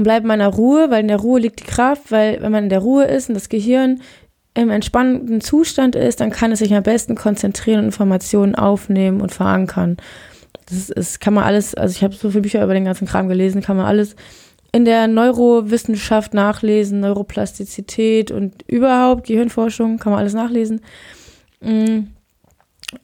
[0.00, 2.64] und bleibe in meiner Ruhe, weil in der Ruhe liegt die Kraft, weil wenn man
[2.64, 4.00] in der Ruhe ist und das Gehirn
[4.54, 9.32] im entspannten Zustand ist, dann kann es sich am besten konzentrieren und Informationen aufnehmen und
[9.32, 9.98] verankern.
[10.70, 13.28] Das ist, kann man alles, also ich habe so viele Bücher über den ganzen Kram
[13.28, 14.16] gelesen, kann man alles
[14.72, 20.80] in der Neurowissenschaft nachlesen, Neuroplastizität und überhaupt Gehirnforschung, kann man alles nachlesen.
[21.60, 22.04] Mm.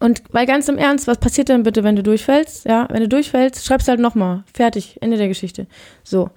[0.00, 2.64] Und weil ganz im Ernst, was passiert denn bitte, wenn du durchfällst?
[2.64, 4.42] Ja, wenn du durchfällst, schreibst halt nochmal.
[4.52, 5.66] Fertig, Ende der Geschichte.
[6.02, 6.30] So.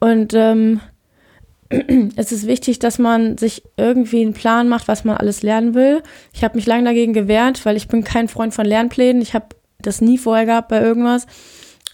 [0.00, 0.80] Und ähm,
[2.16, 6.02] es ist wichtig, dass man sich irgendwie einen Plan macht, was man alles lernen will.
[6.32, 9.22] Ich habe mich lange dagegen gewehrt, weil ich bin kein Freund von Lernplänen.
[9.22, 9.46] Ich habe
[9.80, 11.26] das nie vorher gehabt bei irgendwas.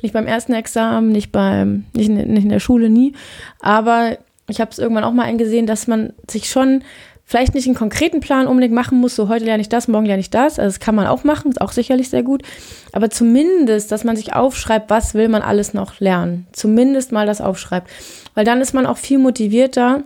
[0.03, 3.15] Nicht beim ersten Examen, nicht beim, nicht in, nicht in der Schule, nie.
[3.61, 6.83] Aber ich habe es irgendwann auch mal eingesehen, dass man sich schon
[7.25, 10.21] vielleicht nicht einen konkreten Plan unbedingt machen muss, so heute lerne ich das, morgen lerne
[10.21, 10.59] ich das.
[10.59, 12.43] Also das kann man auch machen, ist auch sicherlich sehr gut.
[12.93, 16.47] Aber zumindest, dass man sich aufschreibt, was will man alles noch lernen.
[16.53, 17.91] Zumindest mal das aufschreibt.
[18.35, 20.03] Weil dann ist man auch viel motivierter.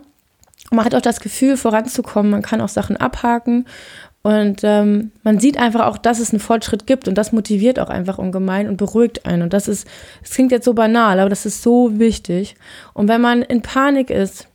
[0.71, 2.31] Man hat auch das Gefühl, voranzukommen.
[2.31, 3.65] Man kann auch Sachen abhaken.
[4.21, 7.89] Und ähm, man sieht einfach auch, dass es einen Fortschritt gibt und das motiviert auch
[7.89, 9.43] einfach ungemein und beruhigt einen.
[9.43, 9.87] Und das ist,
[10.21, 12.55] es klingt jetzt so banal, aber das ist so wichtig.
[12.93, 14.47] Und wenn man in Panik ist,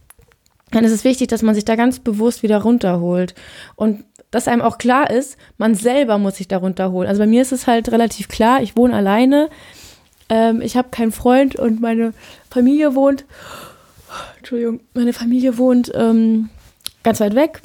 [0.74, 3.34] dann ist es wichtig, dass man sich da ganz bewusst wieder runterholt.
[3.76, 7.08] Und dass einem auch klar ist, man selber muss sich da runterholen.
[7.08, 9.48] Also bei mir ist es halt relativ klar, ich wohne alleine,
[10.28, 12.14] ähm, ich habe keinen Freund und meine
[12.50, 13.24] Familie wohnt,
[14.38, 16.48] Entschuldigung, meine Familie wohnt ähm,
[17.02, 17.62] ganz weit weg.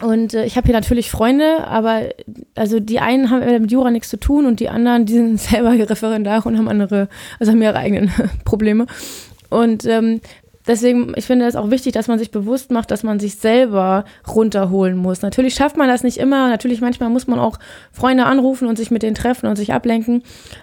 [0.00, 2.02] Und äh, ich habe hier natürlich Freunde, aber
[2.54, 5.72] also die einen haben mit Jura nichts zu tun und die anderen, die sind selber
[5.72, 8.10] Referendare und haben andere, also haben ihre eigenen
[8.44, 8.86] Probleme.
[9.48, 10.20] Und ähm,
[10.66, 14.04] deswegen, ich finde es auch wichtig, dass man sich bewusst macht, dass man sich selber
[14.28, 15.22] runterholen muss.
[15.22, 16.48] Natürlich schafft man das nicht immer.
[16.48, 17.58] Natürlich, manchmal muss man auch
[17.92, 20.22] Freunde anrufen und sich mit denen treffen und sich ablenken.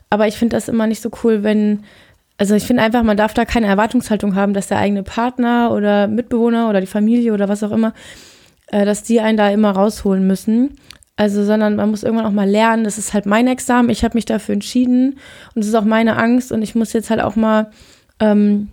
[0.09, 1.83] Aber ich finde das immer nicht so cool, wenn,
[2.37, 6.07] also ich finde einfach, man darf da keine Erwartungshaltung haben, dass der eigene Partner oder
[6.07, 7.93] Mitbewohner oder die Familie oder was auch immer,
[8.67, 10.75] äh, dass die einen da immer rausholen müssen.
[11.17, 14.15] Also, sondern man muss irgendwann auch mal lernen, das ist halt mein Examen, ich habe
[14.15, 15.19] mich dafür entschieden
[15.53, 17.71] und es ist auch meine Angst und ich muss jetzt halt auch mal
[18.21, 18.69] ähm,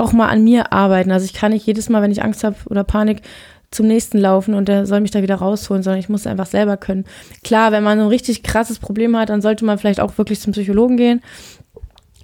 [0.00, 1.12] auch mal an mir arbeiten.
[1.12, 3.22] Also ich kann nicht jedes Mal, wenn ich Angst habe oder Panik,
[3.70, 6.76] zum nächsten laufen und der soll mich da wieder rausholen, sondern ich muss einfach selber
[6.76, 7.04] können.
[7.44, 10.52] Klar, wenn man ein richtig krasses Problem hat, dann sollte man vielleicht auch wirklich zum
[10.52, 11.20] Psychologen gehen.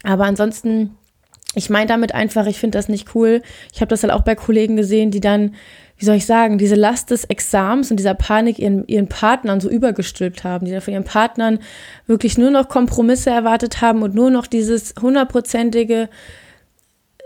[0.03, 0.97] Aber ansonsten,
[1.55, 3.43] ich meine damit einfach, ich finde das nicht cool.
[3.73, 5.55] Ich habe das halt auch bei Kollegen gesehen, die dann,
[5.99, 9.71] wie soll ich sagen, diese Last des Exams und dieser Panik ihren, ihren Partnern so
[9.71, 11.61] übergestülpt haben, die dann von ihren Partnern
[12.09, 16.09] wirklich nur noch Kompromisse erwartet haben und nur noch dieses hundertprozentige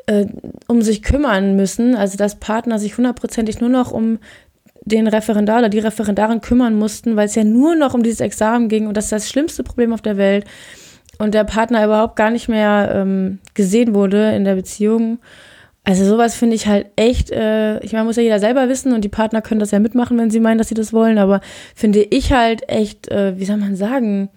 [0.07, 0.27] äh,
[0.67, 4.19] um sich kümmern müssen, also dass Partner sich hundertprozentig nur noch um
[4.85, 8.69] den Referendar oder die Referendarin kümmern mussten, weil es ja nur noch um dieses Examen
[8.69, 10.45] ging und das ist das schlimmste Problem auf der Welt
[11.19, 15.19] und der Partner überhaupt gar nicht mehr ähm, gesehen wurde in der Beziehung.
[15.85, 19.03] Also sowas finde ich halt echt, äh, ich meine, muss ja jeder selber wissen und
[19.03, 21.41] die Partner können das ja mitmachen, wenn sie meinen, dass sie das wollen, aber
[21.75, 24.31] finde ich halt echt, äh, wie soll man sagen,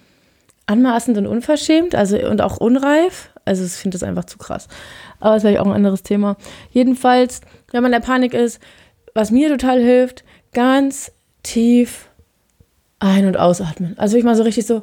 [0.65, 3.29] anmaßend und unverschämt, also und auch unreif.
[3.45, 4.67] Also ich finde das einfach zu krass.
[5.19, 6.37] Aber das vielleicht auch ein anderes Thema.
[6.71, 8.59] Jedenfalls, wenn man in der Panik ist,
[9.13, 11.11] was mir total hilft, ganz
[11.43, 12.09] tief
[12.99, 13.97] ein- und ausatmen.
[13.97, 14.81] Also ich mal so richtig so.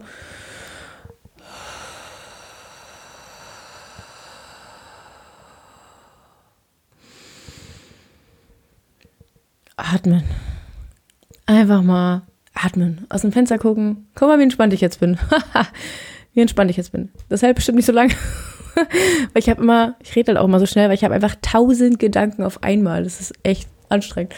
[9.76, 10.24] Atmen.
[11.46, 12.22] Einfach mal
[12.54, 13.06] atmen.
[13.08, 14.08] Aus dem Fenster gucken.
[14.14, 15.18] Guck mal, wie entspannt ich jetzt bin.
[16.34, 17.10] wie entspannt ich jetzt bin.
[17.28, 18.14] Das hält bestimmt nicht so lange.
[19.32, 21.36] weil ich habe immer, ich rede halt auch immer so schnell, weil ich habe einfach
[21.42, 23.04] tausend Gedanken auf einmal.
[23.04, 24.34] Das ist echt anstrengend.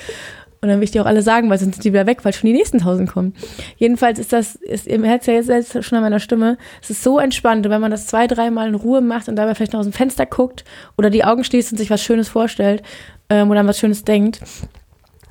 [0.62, 2.33] Und dann will ich die auch alle sagen, weil sonst sind die wieder weg, weil
[2.33, 3.35] schon die nächsten tausend kommen.
[3.79, 7.18] Jedenfalls ist das, ist, ihr hört ja jetzt schon an meiner Stimme, es ist so
[7.18, 7.66] entspannt.
[7.66, 9.92] Und wenn man das zwei, dreimal in Ruhe macht und dabei vielleicht noch aus dem
[9.92, 10.64] Fenster guckt
[10.97, 12.85] oder die Augen schließt und sich was Schönes vorstellt
[13.29, 14.40] ähm, oder an was Schönes denkt,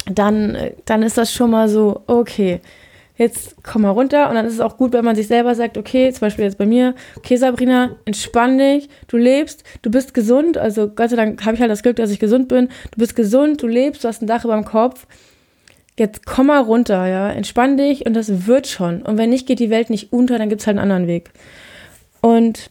[0.05, 2.59] dann, dann ist das schon mal so, okay,
[3.21, 4.29] jetzt komm mal runter.
[4.29, 6.57] Und dann ist es auch gut, wenn man sich selber sagt, okay, zum Beispiel jetzt
[6.57, 10.57] bei mir, okay, Sabrina, entspann dich, du lebst, du bist gesund.
[10.57, 12.69] Also Gott sei Dank habe ich halt das Glück, dass ich gesund bin.
[12.89, 15.05] Du bist gesund, du lebst, du hast ein Dach über dem Kopf.
[15.99, 19.03] Jetzt komm mal runter, ja, entspann dich und das wird schon.
[19.03, 21.29] Und wenn nicht, geht die Welt nicht unter, dann gibt es halt einen anderen Weg.
[22.21, 22.70] Und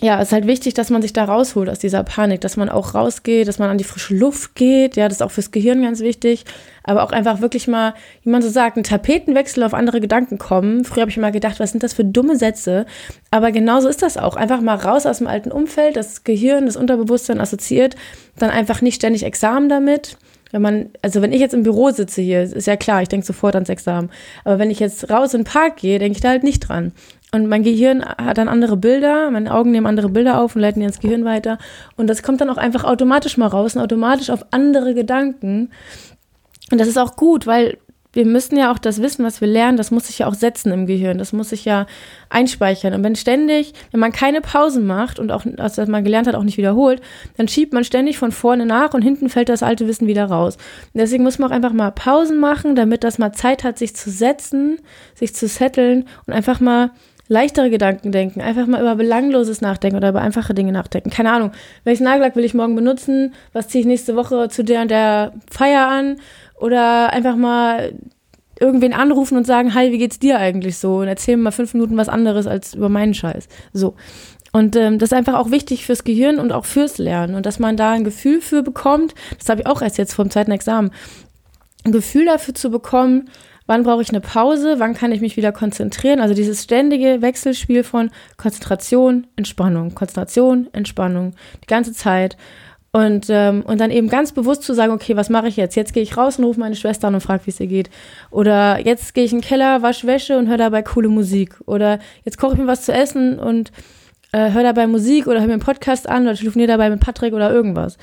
[0.00, 2.68] ja, es ist halt wichtig, dass man sich da rausholt aus dieser Panik, dass man
[2.68, 4.96] auch rausgeht, dass man an die frische Luft geht.
[4.96, 6.44] Ja, das ist auch fürs Gehirn ganz wichtig.
[6.84, 10.84] Aber auch einfach wirklich mal, wie man so sagt, einen Tapetenwechsel auf andere Gedanken kommen.
[10.84, 12.86] Früher habe ich immer gedacht, was sind das für dumme Sätze?
[13.32, 14.36] Aber genauso ist das auch.
[14.36, 17.96] Einfach mal raus aus dem alten Umfeld, das Gehirn, das Unterbewusstsein assoziiert,
[18.38, 20.16] dann einfach nicht ständig Examen damit.
[20.50, 23.26] Wenn man, also wenn ich jetzt im Büro sitze hier, ist ja klar, ich denke
[23.26, 24.10] sofort ans Examen.
[24.44, 26.92] Aber wenn ich jetzt raus in den Park gehe, denke ich da halt nicht dran.
[27.30, 30.80] Und mein Gehirn hat dann andere Bilder, meine Augen nehmen andere Bilder auf und leiten
[30.80, 31.58] die ins Gehirn weiter.
[31.96, 35.70] Und das kommt dann auch einfach automatisch mal raus und automatisch auf andere Gedanken.
[36.70, 37.76] Und das ist auch gut, weil
[38.14, 40.72] wir müssen ja auch das Wissen, was wir lernen, das muss sich ja auch setzen
[40.72, 41.86] im Gehirn, das muss sich ja
[42.30, 42.94] einspeichern.
[42.94, 46.42] Und wenn ständig, wenn man keine Pausen macht und auch, was man gelernt hat, auch
[46.42, 47.02] nicht wiederholt,
[47.36, 50.56] dann schiebt man ständig von vorne nach und hinten fällt das alte Wissen wieder raus.
[50.94, 53.94] Und deswegen muss man auch einfach mal Pausen machen, damit das mal Zeit hat, sich
[53.94, 54.78] zu setzen,
[55.14, 56.90] sich zu setteln und einfach mal
[57.28, 61.10] leichtere Gedanken denken, einfach mal über Belangloses nachdenken oder über einfache Dinge nachdenken.
[61.10, 61.52] Keine Ahnung,
[61.84, 63.34] welchen Nagellack will ich morgen benutzen?
[63.52, 66.16] Was ziehe ich nächste Woche zu der und der Feier an?
[66.56, 67.92] Oder einfach mal
[68.58, 70.96] irgendwen anrufen und sagen, hi, wie geht's dir eigentlich so?
[70.96, 73.48] Und erzählen mal fünf Minuten was anderes als über meinen Scheiß.
[73.72, 73.94] So.
[74.52, 77.34] Und ähm, das ist einfach auch wichtig fürs Gehirn und auch fürs Lernen.
[77.34, 80.30] Und dass man da ein Gefühl für bekommt, das habe ich auch erst jetzt vom
[80.30, 80.90] zweiten Examen,
[81.84, 83.30] ein Gefühl dafür zu bekommen,
[83.68, 86.20] wann brauche ich eine Pause, wann kann ich mich wieder konzentrieren.
[86.20, 92.36] Also dieses ständige Wechselspiel von Konzentration, Entspannung, Konzentration, Entspannung, die ganze Zeit.
[92.92, 95.76] Und, ähm, und dann eben ganz bewusst zu sagen, okay, was mache ich jetzt?
[95.76, 97.90] Jetzt gehe ich raus und rufe meine Schwester an und frage, wie es ihr geht.
[98.30, 101.54] Oder jetzt gehe ich in den Keller, wasche Wäsche und höre dabei coole Musik.
[101.66, 103.70] Oder jetzt koche ich mir was zu essen und
[104.32, 107.34] äh, höre dabei Musik oder höre mir einen Podcast an oder telefoniere dabei mit Patrick
[107.34, 107.98] oder irgendwas.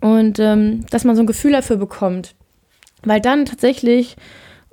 [0.00, 2.34] Und ähm, dass man so ein Gefühl dafür bekommt,
[3.04, 4.16] weil dann tatsächlich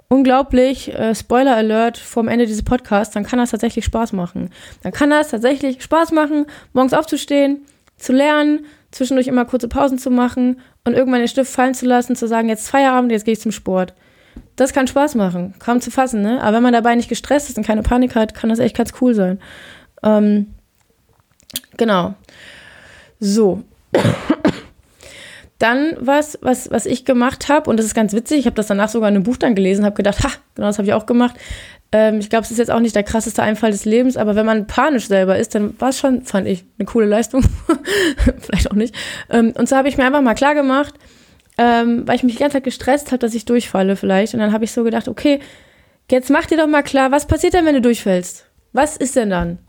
[0.08, 4.50] unglaublich, äh, Spoiler Alert vom Ende dieses Podcasts, dann kann das tatsächlich Spaß machen.
[4.84, 7.62] Dann kann das tatsächlich Spaß machen, morgens aufzustehen,
[7.98, 12.18] zu lernen, zwischendurch immer kurze Pausen zu machen und irgendwann den Stift fallen zu lassen,
[12.18, 13.94] zu sagen, jetzt Feierabend, jetzt gehe ich zum Sport.
[14.58, 16.42] Das kann Spaß machen, kaum zu fassen, ne?
[16.42, 18.94] Aber wenn man dabei nicht gestresst ist und keine Panik hat, kann das echt ganz
[19.00, 19.40] cool sein.
[20.04, 20.54] Ähm,
[21.78, 22.16] genau.
[23.20, 23.64] So.
[25.62, 28.66] Dann was, was, was ich gemacht habe, und das ist ganz witzig, ich habe das
[28.66, 31.06] danach sogar in einem Buch dann gelesen, habe gedacht, ha, genau das habe ich auch
[31.06, 31.36] gemacht.
[31.92, 34.46] Ähm, ich glaube, es ist jetzt auch nicht der krasseste Einfall des Lebens, aber wenn
[34.46, 37.44] man panisch selber ist, dann war es schon, fand ich, eine coole Leistung.
[38.40, 38.96] Vielleicht auch nicht.
[39.30, 40.96] Ähm, und so habe ich mir einfach mal klar gemacht,
[41.60, 44.34] ähm, weil ich mich die ganze Zeit gestresst habe, dass ich durchfalle vielleicht.
[44.34, 45.42] Und dann habe ich so gedacht, okay,
[46.10, 48.46] jetzt mach dir doch mal klar, was passiert denn, wenn du durchfällst?
[48.74, 49.60] Was ist denn dann?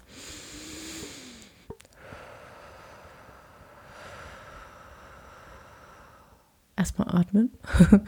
[6.77, 7.53] Erstmal atmen.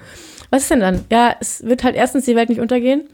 [0.51, 1.05] Was ist denn dann?
[1.11, 3.05] Ja, es wird halt erstens die Welt nicht untergehen.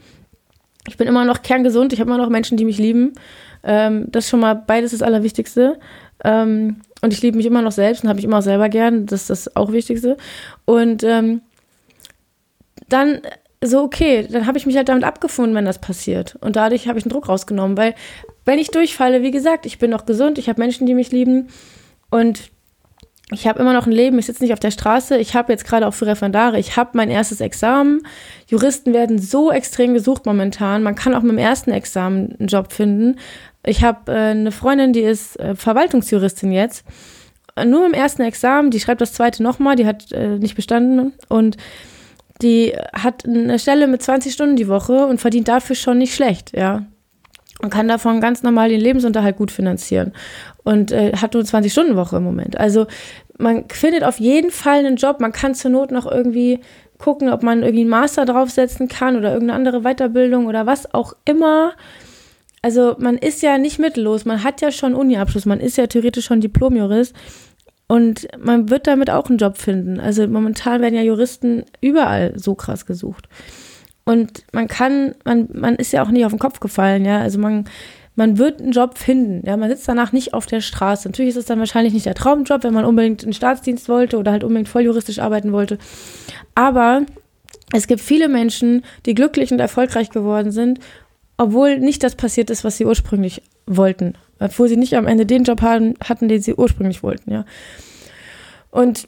[0.87, 3.13] Ich bin immer noch kerngesund, ich habe immer noch Menschen, die mich lieben.
[3.63, 5.79] Ähm, das ist schon mal beides das Allerwichtigste.
[6.23, 9.05] Ähm, und ich liebe mich immer noch selbst und habe mich immer auch selber gern.
[9.05, 10.17] Das ist das auch Wichtigste.
[10.65, 11.41] Und ähm,
[12.89, 13.21] dann
[13.63, 16.37] so, okay, dann habe ich mich halt damit abgefunden, wenn das passiert.
[16.41, 17.93] Und dadurch habe ich den Druck rausgenommen, weil
[18.45, 21.49] wenn ich durchfalle, wie gesagt, ich bin noch gesund, ich habe Menschen, die mich lieben.
[22.09, 22.50] Und
[23.33, 25.65] ich habe immer noch ein Leben, ich sitze nicht auf der Straße, ich habe jetzt
[25.65, 28.01] gerade auch für Referendare, ich habe mein erstes Examen.
[28.47, 30.83] Juristen werden so extrem gesucht momentan.
[30.83, 33.19] Man kann auch mit dem ersten Examen einen Job finden.
[33.65, 36.85] Ich habe äh, eine Freundin, die ist äh, Verwaltungsjuristin jetzt.
[37.65, 41.57] Nur im ersten Examen, die schreibt das zweite nochmal, die hat äh, nicht bestanden und
[42.41, 46.55] die hat eine Stelle mit 20 Stunden die Woche und verdient dafür schon nicht schlecht,
[46.55, 46.85] ja
[47.61, 50.13] und kann davon ganz normal den Lebensunterhalt gut finanzieren
[50.63, 52.57] und äh, hat nur 20 Stunden Woche im Moment.
[52.57, 52.87] Also
[53.37, 55.19] man findet auf jeden Fall einen Job.
[55.19, 56.59] Man kann zur Not noch irgendwie
[56.97, 61.13] gucken, ob man irgendwie einen Master draufsetzen kann oder irgendeine andere Weiterbildung oder was auch
[61.25, 61.73] immer.
[62.61, 64.25] Also man ist ja nicht mittellos.
[64.25, 65.45] Man hat ja schon Uni-Abschluss.
[65.45, 67.15] Man ist ja theoretisch schon Diplomjurist.
[67.87, 69.99] Und man wird damit auch einen Job finden.
[69.99, 73.27] Also momentan werden ja Juristen überall so krass gesucht.
[74.03, 77.19] Und man kann, man, man ist ja auch nicht auf den Kopf gefallen, ja.
[77.19, 77.65] Also man,
[78.15, 79.55] man wird einen Job finden, ja.
[79.57, 81.07] Man sitzt danach nicht auf der Straße.
[81.07, 84.31] Natürlich ist es dann wahrscheinlich nicht der Traumjob, wenn man unbedingt einen Staatsdienst wollte oder
[84.31, 85.77] halt unbedingt volljuristisch arbeiten wollte.
[86.55, 87.03] Aber
[87.73, 90.79] es gibt viele Menschen, die glücklich und erfolgreich geworden sind,
[91.37, 94.15] obwohl nicht das passiert ist, was sie ursprünglich wollten.
[94.39, 97.45] Obwohl sie nicht am Ende den Job haben, hatten, den sie ursprünglich wollten, ja.
[98.71, 99.07] Und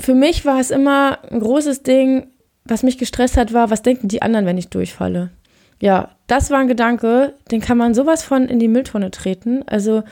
[0.00, 2.26] für mich war es immer ein großes Ding,
[2.64, 5.30] was mich gestresst hat, war, was denken die anderen, wenn ich durchfalle?
[5.80, 9.64] Ja, das war ein Gedanke, den kann man sowas von in die Mülltonne treten.
[9.66, 10.04] Also,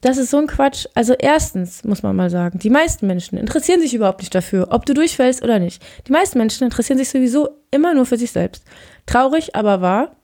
[0.00, 0.86] das ist so ein Quatsch.
[0.94, 4.84] Also, erstens muss man mal sagen, die meisten Menschen interessieren sich überhaupt nicht dafür, ob
[4.84, 5.80] du durchfällst oder nicht.
[6.08, 8.64] Die meisten Menschen interessieren sich sowieso immer nur für sich selbst.
[9.06, 10.16] Traurig, aber wahr.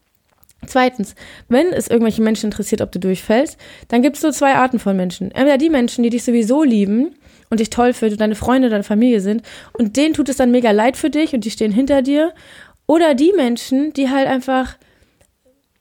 [0.67, 1.14] Zweitens,
[1.49, 4.97] wenn es irgendwelche Menschen interessiert, ob du durchfällst, dann gibt es so zwei Arten von
[4.97, 5.31] Menschen.
[5.31, 7.14] Entweder die Menschen, die dich sowieso lieben
[7.50, 10.50] und dich toll finden und deine Freunde, deine Familie sind und denen tut es dann
[10.50, 12.32] mega leid für dich und die stehen hinter dir.
[12.87, 14.76] Oder die Menschen, die halt einfach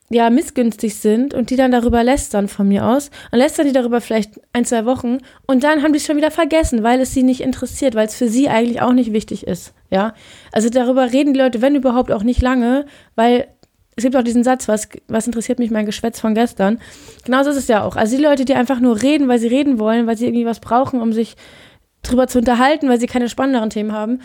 [0.09, 3.99] ja, missgünstig sind und die dann darüber lästern von mir aus und lästern die darüber
[3.99, 7.23] vielleicht ein, zwei Wochen und dann haben die es schon wieder vergessen, weil es sie
[7.23, 10.13] nicht interessiert, weil es für sie eigentlich auch nicht wichtig ist, ja.
[10.53, 13.47] Also darüber reden die Leute, wenn überhaupt, auch nicht lange, weil
[13.97, 16.79] es gibt auch diesen Satz, was, was interessiert mich mein Geschwätz von gestern.
[17.25, 17.95] Genauso ist es ja auch.
[17.95, 20.59] Also die Leute, die einfach nur reden, weil sie reden wollen, weil sie irgendwie was
[20.59, 21.35] brauchen, um sich
[22.03, 24.21] drüber zu unterhalten, weil sie keine spannenderen Themen haben,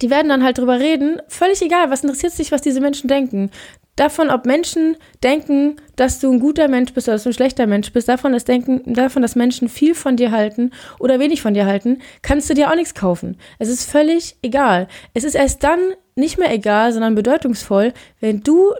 [0.00, 1.20] die werden dann halt drüber reden.
[1.28, 3.50] Völlig egal, was interessiert sich, was diese Menschen denken.
[3.96, 7.66] Davon, ob Menschen denken, dass du ein guter Mensch bist oder dass du ein schlechter
[7.68, 11.54] Mensch bist, davon, dass, denken, davon, dass Menschen viel von dir halten oder wenig von
[11.54, 13.38] dir halten, kannst du dir auch nichts kaufen.
[13.60, 14.88] Es ist völlig egal.
[15.14, 15.78] Es ist erst dann
[16.16, 18.72] nicht mehr egal, sondern bedeutungsvoll, wenn du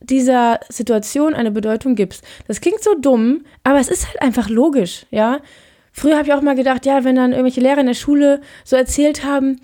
[0.00, 2.24] dieser Situation eine Bedeutung gibst.
[2.46, 5.40] Das klingt so dumm, aber es ist halt einfach logisch, ja.
[5.92, 8.76] Früher habe ich auch mal gedacht, ja, wenn dann irgendwelche Lehrer in der Schule so
[8.76, 9.60] erzählt haben,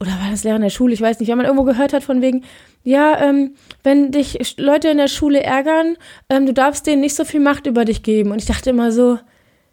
[0.00, 2.04] oder war das Lehrer in der Schule, ich weiß nicht, wenn man irgendwo gehört hat
[2.04, 2.44] von wegen,
[2.84, 5.96] ja, ähm, wenn dich Leute in der Schule ärgern,
[6.28, 8.30] ähm, du darfst denen nicht so viel Macht über dich geben.
[8.30, 9.18] Und ich dachte immer so,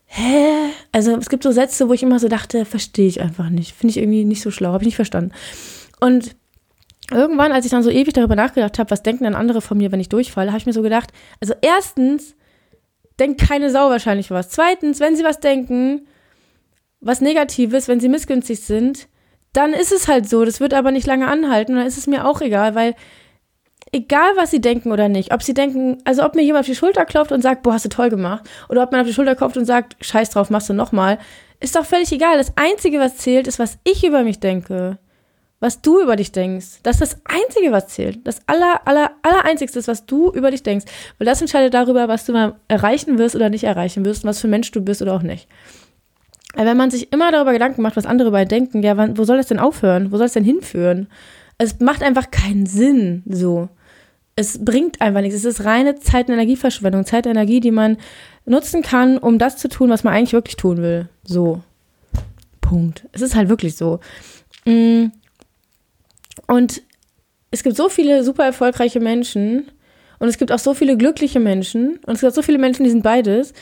[0.05, 0.71] hä?
[0.91, 3.75] Also es gibt so Sätze, wo ich immer so dachte, verstehe ich einfach nicht.
[3.75, 5.31] Finde ich irgendwie nicht so schlau, habe ich nicht verstanden.
[5.99, 6.35] Und
[7.11, 9.91] irgendwann, als ich dann so ewig darüber nachgedacht habe, was denken dann andere von mir,
[9.91, 12.35] wenn ich durchfalle, habe ich mir so gedacht, also erstens,
[13.19, 14.49] denkt keine Sau wahrscheinlich was.
[14.49, 16.07] Zweitens, wenn sie was denken,
[16.99, 19.07] was Negatives, wenn sie missgünstig sind,
[19.55, 20.45] dann ist es halt so.
[20.45, 21.73] Das wird aber nicht lange anhalten.
[21.73, 22.95] Und dann ist es mir auch egal, weil
[23.91, 26.75] egal, was sie denken oder nicht, ob sie denken, also ob mir jemand auf die
[26.75, 29.35] Schulter klopft und sagt, boah, hast du toll gemacht, oder ob man auf die Schulter
[29.35, 31.17] klopft und sagt, scheiß drauf, machst du nochmal,
[31.59, 32.37] ist doch völlig egal.
[32.37, 34.97] Das Einzige, was zählt, ist, was ich über mich denke.
[35.61, 36.81] Was du über dich denkst.
[36.83, 38.27] Das ist das Einzige, was zählt.
[38.27, 40.85] Das aller, aller, aller Einzigste ist, was du über dich denkst.
[41.17, 44.41] Weil das entscheidet darüber, was du mal erreichen wirst oder nicht erreichen wirst und was
[44.41, 45.47] für ein Mensch du bist oder auch nicht.
[46.55, 49.25] Weil wenn man sich immer darüber Gedanken macht, was andere dabei denken, ja, wann, wo
[49.25, 50.11] soll das denn aufhören?
[50.11, 51.07] Wo soll es denn hinführen?
[51.57, 53.69] Es macht einfach keinen Sinn, so.
[54.37, 55.37] Es bringt einfach nichts.
[55.37, 57.05] Es ist reine Zeit- und Energieverschwendung.
[57.05, 57.97] Zeit und Energie, die man
[58.45, 61.07] nutzen kann, um das zu tun, was man eigentlich wirklich tun will.
[61.23, 61.61] So.
[62.61, 63.05] Punkt.
[63.11, 63.99] Es ist halt wirklich so.
[64.65, 65.07] Mm.
[66.47, 66.81] Und
[67.51, 69.71] es gibt so viele super erfolgreiche Menschen
[70.19, 72.83] und es gibt auch so viele glückliche Menschen und es gibt auch so viele Menschen,
[72.83, 73.53] die sind beides,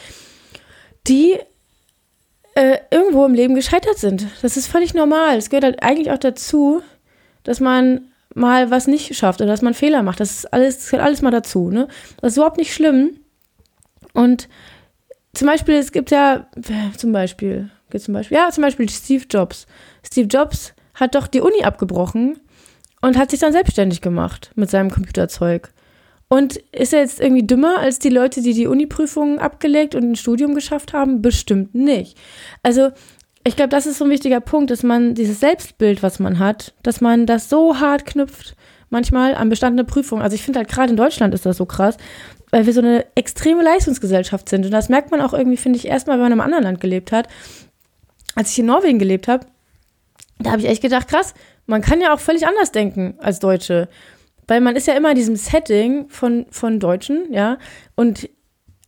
[1.07, 1.37] die
[2.55, 4.27] äh, irgendwo im Leben gescheitert sind.
[4.41, 5.37] Das ist völlig normal.
[5.37, 6.81] Es gehört halt eigentlich auch dazu,
[7.43, 10.19] dass man mal was nicht schafft oder dass man Fehler macht.
[10.19, 11.69] Das ist alles, das gehört alles mal dazu.
[11.69, 11.87] Ne?
[12.21, 13.19] Das ist überhaupt nicht schlimm.
[14.13, 14.47] Und
[15.33, 16.47] zum Beispiel, es gibt ja,
[16.97, 19.65] zum Beispiel, gibt zum Beispiel, ja, zum Beispiel Steve Jobs.
[20.05, 22.39] Steve Jobs hat doch die Uni abgebrochen
[23.01, 25.71] und hat sich dann selbstständig gemacht mit seinem Computerzeug.
[26.27, 30.15] Und ist er jetzt irgendwie dümmer als die Leute, die die Uni-Prüfungen abgelegt und ein
[30.15, 31.21] Studium geschafft haben?
[31.21, 32.17] Bestimmt nicht.
[32.63, 32.91] Also
[33.45, 36.73] ich glaube, das ist so ein wichtiger Punkt, dass man dieses Selbstbild, was man hat,
[36.81, 38.55] dass man das so hart knüpft,
[38.89, 40.23] manchmal an bestandene Prüfungen.
[40.23, 41.97] Also ich finde halt gerade in Deutschland ist das so krass,
[42.51, 44.65] weil wir so eine extreme Leistungsgesellschaft sind.
[44.65, 46.79] Und das merkt man auch irgendwie, finde ich, erstmal, wenn man in einem anderen Land
[46.79, 47.27] gelebt hat.
[48.35, 49.45] Als ich in Norwegen gelebt habe,
[50.39, 51.33] da habe ich echt gedacht, krass,
[51.65, 53.89] man kann ja auch völlig anders denken als Deutsche
[54.47, 57.57] weil man ist ja immer in diesem Setting von, von Deutschen, ja,
[57.95, 58.29] und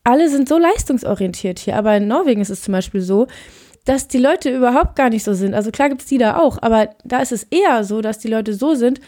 [0.03, 1.75] alle sind so leistungsorientiert hier.
[1.75, 3.27] Aber in Norwegen ist es zum Beispiel so,
[3.85, 5.53] dass die Leute überhaupt gar nicht so sind.
[5.53, 8.27] Also klar gibt es die da auch, aber da ist es eher so, dass die
[8.27, 8.99] Leute so sind,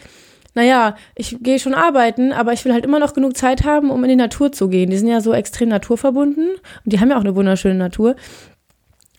[0.54, 4.02] naja, ich gehe schon arbeiten, aber ich will halt immer noch genug Zeit haben, um
[4.02, 4.90] in die Natur zu gehen.
[4.90, 8.16] Die sind ja so extrem naturverbunden und die haben ja auch eine wunderschöne Natur.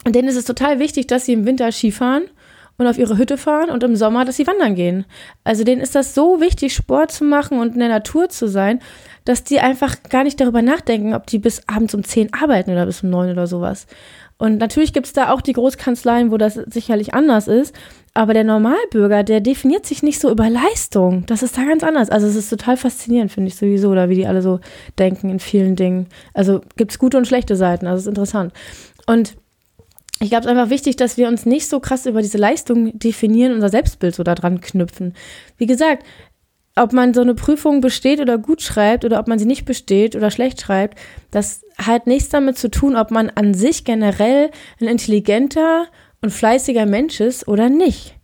[0.06, 2.24] Und denen ist es total wichtig, dass sie im Winter Skifahren
[2.80, 5.06] und auf ihre Hütte fahren und im Sommer, dass sie wandern gehen.
[5.44, 8.80] Also denen ist das so wichtig, Sport zu machen und in der Natur zu sein,
[9.26, 12.86] dass die einfach gar nicht darüber nachdenken, ob die bis abends um 10 arbeiten oder
[12.86, 13.86] bis um 9 oder sowas.
[14.38, 17.76] Und natürlich gibt es da auch die Großkanzleien, wo das sicherlich anders ist.
[18.14, 21.26] Aber der Normalbürger, der definiert sich nicht so über Leistung.
[21.26, 22.10] Das ist da ganz anders.
[22.10, 24.62] Also es ist total faszinierend, finde ich sowieso, oder wie die alle so
[24.98, 26.08] denken in vielen Dingen.
[26.34, 27.86] Also gibt es gute und schlechte Seiten.
[27.86, 28.54] Also es ist interessant.
[29.06, 29.36] Und
[30.22, 32.98] ich glaube, es ist einfach wichtig, dass wir uns nicht so krass über diese Leistung
[32.98, 35.14] definieren, unser Selbstbild so daran knüpfen.
[35.58, 36.06] Wie gesagt,
[36.76, 40.16] ob man so eine Prüfung besteht oder gut schreibt oder ob man sie nicht besteht
[40.16, 40.98] oder schlecht schreibt,
[41.32, 45.88] das hat nichts damit zu tun, ob man an sich generell ein intelligenter
[46.22, 48.16] und fleißiger Mensch ist oder nicht.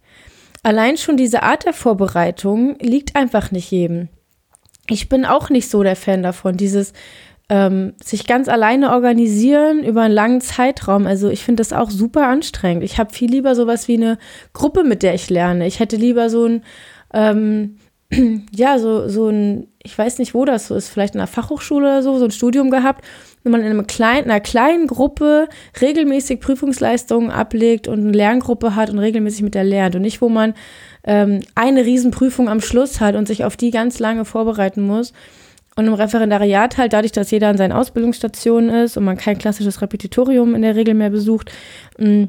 [0.63, 4.09] Allein schon diese Art der Vorbereitung liegt einfach nicht jedem.
[4.87, 6.93] Ich bin auch nicht so der Fan davon, dieses
[7.49, 11.05] ähm, sich ganz alleine organisieren über einen langen Zeitraum.
[11.05, 12.83] Also ich finde das auch super anstrengend.
[12.83, 14.17] Ich habe viel lieber sowas wie eine
[14.53, 15.67] Gruppe, mit der ich lerne.
[15.67, 16.63] Ich hätte lieber so ein,
[17.13, 17.77] ähm,
[18.51, 21.85] ja, so, so ein, ich weiß nicht, wo das so ist, vielleicht in einer Fachhochschule
[21.85, 23.05] oder so, so ein Studium gehabt,
[23.43, 25.47] wenn man in einem kleinen, einer kleinen Gruppe
[25.79, 30.29] regelmäßig Prüfungsleistungen ablegt und eine Lerngruppe hat und regelmäßig mit der lernt und nicht, wo
[30.29, 30.55] man
[31.03, 35.13] ähm, eine Riesenprüfung am Schluss hat und sich auf die ganz lange vorbereiten muss.
[35.75, 39.81] Und im Referendariat halt, dadurch, dass jeder an seinen Ausbildungsstationen ist und man kein klassisches
[39.81, 41.51] Repetitorium in der Regel mehr besucht,
[41.97, 42.25] mm,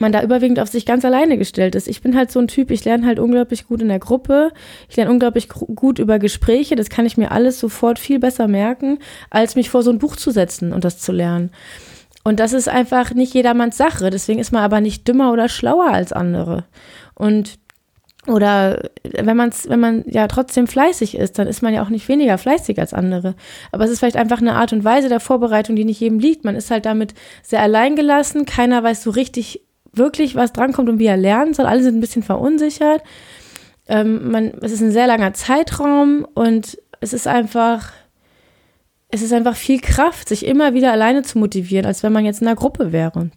[0.00, 1.86] man da überwiegend auf sich ganz alleine gestellt ist.
[1.86, 4.50] Ich bin halt so ein Typ, ich lerne halt unglaublich gut in der Gruppe,
[4.88, 8.98] ich lerne unglaublich gut über Gespräche, das kann ich mir alles sofort viel besser merken,
[9.30, 11.50] als mich vor so ein Buch zu setzen und das zu lernen.
[12.24, 15.90] Und das ist einfach nicht jedermanns Sache, deswegen ist man aber nicht dümmer oder schlauer
[15.90, 16.64] als andere.
[17.14, 17.58] Und
[18.26, 22.08] oder wenn man wenn man ja trotzdem fleißig ist, dann ist man ja auch nicht
[22.08, 23.34] weniger fleißig als andere.
[23.70, 26.44] Aber es ist vielleicht einfach eine Art und Weise der Vorbereitung, die nicht jedem liegt.
[26.44, 28.46] Man ist halt damit sehr alleingelassen.
[28.46, 29.62] Keiner weiß so richtig,
[29.92, 31.66] wirklich was drankommt und wie er lernen soll.
[31.66, 33.02] Alle sind ein bisschen verunsichert.
[33.86, 37.92] Ähm, man, es ist ein sehr langer Zeitraum und es ist einfach,
[39.10, 42.40] es ist einfach viel Kraft, sich immer wieder alleine zu motivieren, als wenn man jetzt
[42.40, 43.30] in einer Gruppe wäre.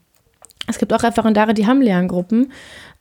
[0.68, 2.52] Es gibt auch Referendare, die haben Lerngruppen.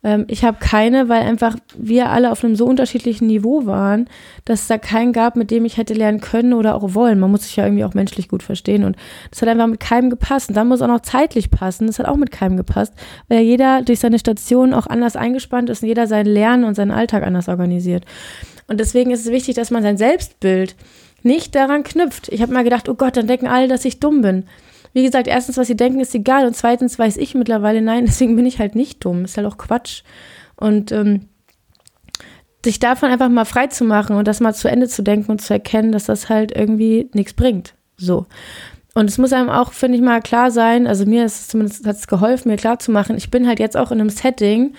[0.07, 4.07] Ähm, ich habe keine, weil einfach wir alle auf einem so unterschiedlichen Niveau waren,
[4.45, 7.19] dass es da keinen gab, mit dem ich hätte lernen können oder auch wollen.
[7.19, 8.85] Man muss sich ja irgendwie auch menschlich gut verstehen.
[8.85, 8.95] Und
[9.31, 10.47] das hat einfach mit keinem gepasst.
[10.47, 11.87] Und dann muss auch noch zeitlich passen.
[11.87, 12.93] Das hat auch mit keinem gepasst,
[13.27, 16.91] weil jeder durch seine Station auch anders eingespannt ist und jeder sein Lernen und seinen
[16.91, 18.05] Alltag anders organisiert.
[18.67, 20.77] Und deswegen ist es wichtig, dass man sein Selbstbild
[21.21, 22.29] nicht daran knüpft.
[22.29, 24.45] Ich habe mal gedacht, oh Gott, dann denken alle, dass ich dumm bin.
[24.97, 26.47] Wie gesagt, erstens, was sie denken, ist egal.
[26.47, 29.25] Und zweitens weiß ich mittlerweile, nein, deswegen bin ich halt nicht dumm.
[29.25, 30.01] Ist halt auch Quatsch.
[30.55, 31.27] Und ähm,
[32.65, 35.39] sich davon einfach mal frei zu machen und das mal zu Ende zu denken und
[35.39, 37.75] zu erkennen, dass das halt irgendwie nichts bringt.
[37.95, 38.25] So.
[38.95, 41.85] Und es muss einem auch, finde ich mal, klar sein, also mir ist es zumindest
[41.85, 44.73] hat es geholfen, mir klar zu machen, ich bin halt jetzt auch in einem Setting,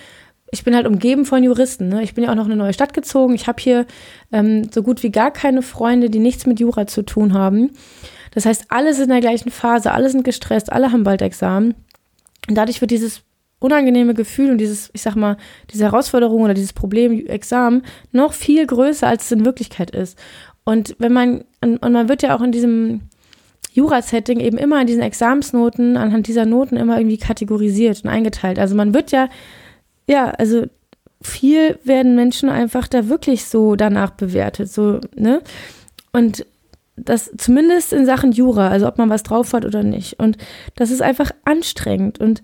[0.51, 1.91] ich bin halt umgeben von Juristen.
[1.91, 2.03] Ne?
[2.03, 3.35] Ich bin ja auch noch in eine neue Stadt gezogen.
[3.35, 3.87] Ich habe hier
[4.33, 7.71] ähm, so gut wie gar keine Freunde, die nichts mit Jura zu tun haben.
[8.33, 11.75] Das heißt, alle sind in der gleichen Phase, alle sind gestresst, alle haben bald Examen.
[12.49, 13.23] Und dadurch wird dieses
[13.61, 15.37] unangenehme Gefühl und dieses, ich sag mal,
[15.73, 20.19] diese Herausforderung oder dieses Problem Examen noch viel größer, als es in Wirklichkeit ist.
[20.65, 23.01] Und wenn man, und man wird ja auch in diesem
[23.73, 28.59] Jura-Setting eben immer an diesen Examensnoten, anhand dieser Noten immer irgendwie kategorisiert und eingeteilt.
[28.59, 29.29] Also man wird ja,
[30.09, 30.67] ja, also
[31.21, 35.43] viel werden Menschen einfach da wirklich so danach bewertet, so, ne?
[36.13, 36.47] Und
[37.05, 40.19] das zumindest in Sachen Jura, also ob man was drauf hat oder nicht.
[40.19, 40.37] Und
[40.77, 42.19] das ist einfach anstrengend.
[42.21, 42.43] Und,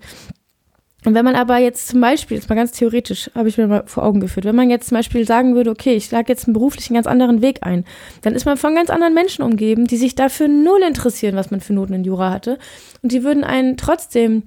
[1.06, 4.04] wenn man aber jetzt zum Beispiel, jetzt mal ganz theoretisch, habe ich mir mal vor
[4.04, 6.94] Augen geführt, wenn man jetzt zum Beispiel sagen würde, okay, ich schlage jetzt einen beruflichen
[6.94, 7.84] ganz anderen Weg ein,
[8.22, 11.60] dann ist man von ganz anderen Menschen umgeben, die sich dafür null interessieren, was man
[11.60, 12.58] für Noten in Jura hatte.
[13.02, 14.44] Und die würden einen trotzdem,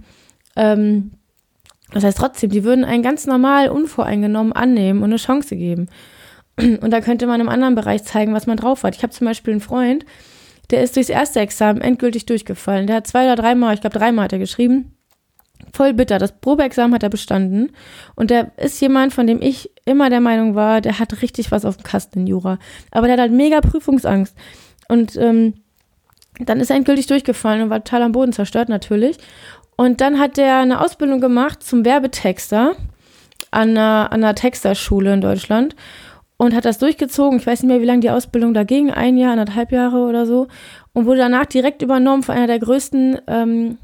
[0.56, 1.12] ähm,
[1.92, 5.90] das heißt trotzdem, die würden einen ganz normal, unvoreingenommen annehmen und eine Chance geben.
[6.82, 8.96] Und da könnte man im anderen Bereich zeigen, was man drauf hat.
[8.96, 10.06] Ich habe zum Beispiel einen Freund,
[10.72, 12.88] der ist durchs erste Examen endgültig durchgefallen.
[12.88, 14.94] Der hat zwei oder dreimal, ich glaube dreimal hat er geschrieben.
[15.74, 16.20] Voll bitter.
[16.20, 17.72] Das Probeexamen hat er bestanden.
[18.16, 21.66] Und der ist jemand, von dem ich immer der Meinung war, der hat richtig was
[21.66, 22.58] auf dem Kasten in Jura.
[22.92, 24.36] Aber der hat halt mega Prüfungsangst.
[24.88, 25.56] Und ähm,
[26.40, 29.18] dann ist er endgültig durchgefallen und war total am Boden zerstört natürlich.
[29.76, 32.76] Und dann hat der eine Ausbildung gemacht zum Werbetexter
[33.52, 35.76] an einer, an einer Texterschule in Deutschland
[36.38, 37.40] und hat das durchgezogen.
[37.40, 40.26] Ich weiß nicht mehr, wie lange die Ausbildung da ging, ein Jahr, anderthalb Jahre oder
[40.26, 40.48] so.
[40.94, 43.78] Und wurde danach direkt übernommen von einer der größten ähm,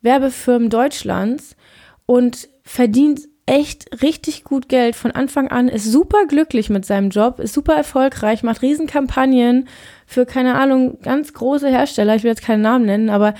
[0.00, 1.56] Werbefirmen Deutschlands
[2.06, 7.40] und verdient echt richtig gut Geld von Anfang an, ist super glücklich mit seinem Job,
[7.40, 9.68] ist super erfolgreich, macht Riesenkampagnen
[10.06, 13.34] für, keine Ahnung, ganz große Hersteller, ich will jetzt keinen Namen nennen, aber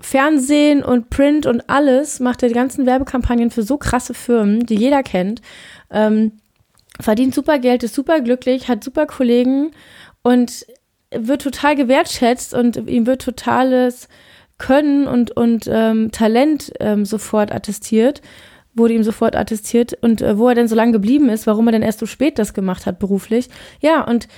[0.00, 4.76] Fernsehen und Print und alles macht er die ganzen Werbekampagnen für so krasse Firmen, die
[4.76, 5.40] jeder kennt.
[5.90, 6.32] Ähm,
[7.00, 9.70] verdient super Geld, ist super glücklich, hat super Kollegen
[10.22, 10.66] und
[11.10, 14.08] wird total gewertschätzt und ihm wird totales
[14.58, 18.22] Können und, und ähm, Talent ähm, sofort attestiert,
[18.74, 21.72] wurde ihm sofort attestiert und äh, wo er denn so lange geblieben ist, warum er
[21.72, 23.48] denn erst so spät das gemacht hat beruflich.
[23.80, 24.28] Ja, und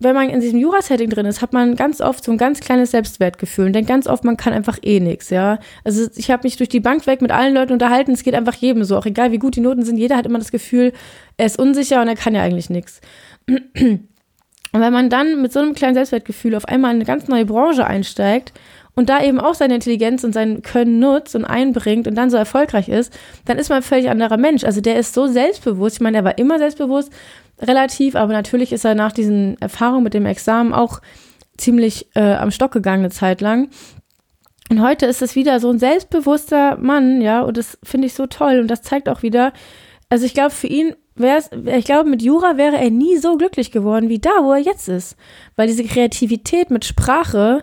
[0.00, 2.92] wenn man in diesem Jura-Setting drin ist, hat man ganz oft so ein ganz kleines
[2.92, 5.58] Selbstwertgefühl und denkt ganz oft, man kann einfach eh nichts, ja.
[5.82, 8.54] Also ich habe mich durch die Bank weg mit allen Leuten unterhalten, es geht einfach
[8.54, 10.92] jedem so, auch egal wie gut die Noten sind, jeder hat immer das Gefühl,
[11.36, 13.00] er ist unsicher und er kann ja eigentlich nichts.
[14.70, 17.46] Und wenn man dann mit so einem kleinen Selbstwertgefühl auf einmal in eine ganz neue
[17.46, 18.52] Branche einsteigt
[18.94, 22.36] und da eben auch seine Intelligenz und sein Können nutzt und einbringt und dann so
[22.36, 24.64] erfolgreich ist, dann ist man ein völlig anderer Mensch.
[24.64, 25.96] Also der ist so selbstbewusst.
[25.96, 27.10] Ich meine, er war immer selbstbewusst,
[27.60, 31.00] relativ, aber natürlich ist er nach diesen Erfahrungen mit dem Examen auch
[31.56, 33.68] ziemlich äh, am Stock gegangen eine Zeit lang.
[34.70, 38.26] Und heute ist es wieder so ein selbstbewusster Mann, ja, und das finde ich so
[38.26, 39.52] toll und das zeigt auch wieder,
[40.10, 43.70] also ich glaube, für ihn wär's, ich glaube, mit Jura wäre er nie so glücklich
[43.70, 45.16] geworden wie da, wo er jetzt ist.
[45.56, 47.62] Weil diese Kreativität mit Sprache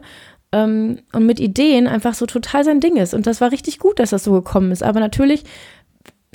[0.51, 3.13] ähm, und mit Ideen einfach so total sein Ding ist.
[3.13, 4.83] Und das war richtig gut, dass das so gekommen ist.
[4.83, 5.43] Aber natürlich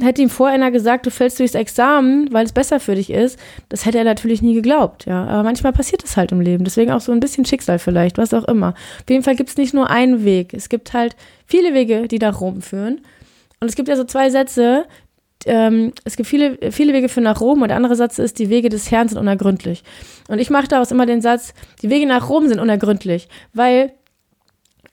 [0.03, 3.39] hätte ihm vorher einer gesagt, du fällst durchs Examen, weil es besser für dich ist,
[3.69, 5.25] das hätte er natürlich nie geglaubt, ja.
[5.25, 6.65] Aber manchmal passiert es halt im Leben.
[6.65, 8.69] Deswegen auch so ein bisschen Schicksal vielleicht, was auch immer.
[8.69, 10.55] Auf jeden Fall gibt es nicht nur einen Weg.
[10.55, 13.01] Es gibt halt viele Wege, die nach Rom führen.
[13.61, 14.87] Und es gibt ja so zwei Sätze.
[15.47, 18.51] Ähm, es gibt viele, viele Wege für nach Rom und der andere Satz ist, die
[18.51, 19.85] Wege des Herrn sind unergründlich.
[20.29, 23.93] Und ich mache daraus immer den Satz, die Wege nach Rom sind unergründlich, weil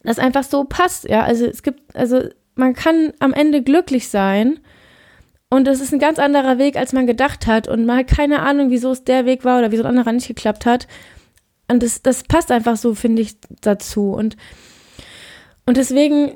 [0.04, 1.24] das einfach so passt, ja.
[1.24, 2.22] Also es gibt, also
[2.56, 4.60] man kann am Ende glücklich sein,
[5.50, 7.68] und es ist ein ganz anderer Weg, als man gedacht hat.
[7.68, 10.28] Und man hat keine Ahnung, wieso es der Weg war oder wieso ein anderer nicht
[10.28, 10.88] geklappt hat.
[11.70, 14.12] Und das, das passt einfach so, finde ich, dazu.
[14.12, 14.36] Und,
[15.66, 16.36] und deswegen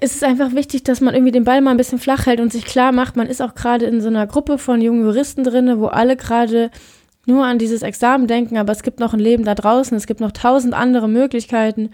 [0.00, 2.52] ist es einfach wichtig, dass man irgendwie den Ball mal ein bisschen flach hält und
[2.52, 5.78] sich klar macht, man ist auch gerade in so einer Gruppe von jungen Juristen drin,
[5.78, 6.70] wo alle gerade
[7.26, 10.20] nur an dieses Examen denken, aber es gibt noch ein Leben da draußen, es gibt
[10.20, 11.90] noch tausend andere Möglichkeiten,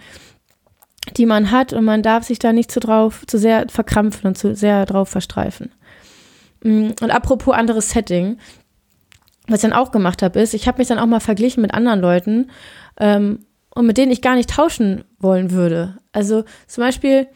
[1.17, 4.39] die man hat und man darf sich da nicht zu drauf, zu sehr verkrampfen und
[4.39, 5.71] zu sehr drauf verstreifen.
[6.67, 8.39] Mm, und apropos anderes Setting,
[9.47, 11.73] was ich dann auch gemacht habe, ist, ich habe mich dann auch mal verglichen mit
[11.73, 12.51] anderen Leuten
[12.99, 15.99] ähm, und mit denen ich gar nicht tauschen wollen würde.
[16.11, 17.29] Also zum Beispiel,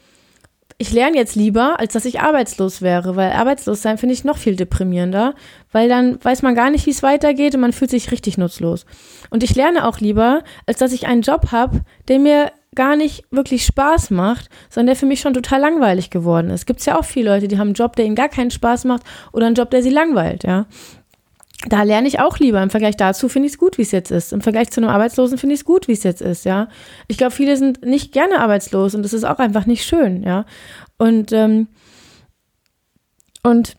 [0.77, 4.37] ich lerne jetzt lieber, als dass ich arbeitslos wäre, weil arbeitslos sein finde ich noch
[4.37, 5.35] viel deprimierender,
[5.71, 8.85] weil dann weiß man gar nicht, wie es weitergeht und man fühlt sich richtig nutzlos.
[9.29, 13.25] Und ich lerne auch lieber, als dass ich einen Job habe, der mir gar nicht
[13.31, 16.65] wirklich Spaß macht, sondern der für mich schon total langweilig geworden ist.
[16.65, 18.85] Gibt es ja auch viele Leute, die haben einen Job, der ihnen gar keinen Spaß
[18.85, 19.03] macht
[19.33, 20.65] oder einen Job, der sie langweilt, ja.
[21.67, 22.63] Da lerne ich auch lieber.
[22.63, 24.33] Im Vergleich dazu finde ich es gut, wie es jetzt ist.
[24.33, 26.69] Im Vergleich zu einem Arbeitslosen finde ich es gut, wie es jetzt ist, ja.
[27.07, 30.45] Ich glaube, viele sind nicht gerne arbeitslos und das ist auch einfach nicht schön, ja.
[30.97, 31.67] Und, ähm,
[33.43, 33.75] und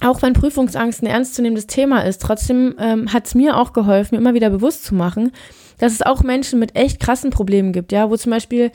[0.00, 4.20] auch wenn Prüfungsangst ein ernstzunehmendes Thema ist, trotzdem ähm, hat es mir auch geholfen, mir
[4.20, 5.30] immer wieder bewusst zu machen,
[5.78, 8.70] dass es auch Menschen mit echt krassen Problemen gibt, ja, wo zum Beispiel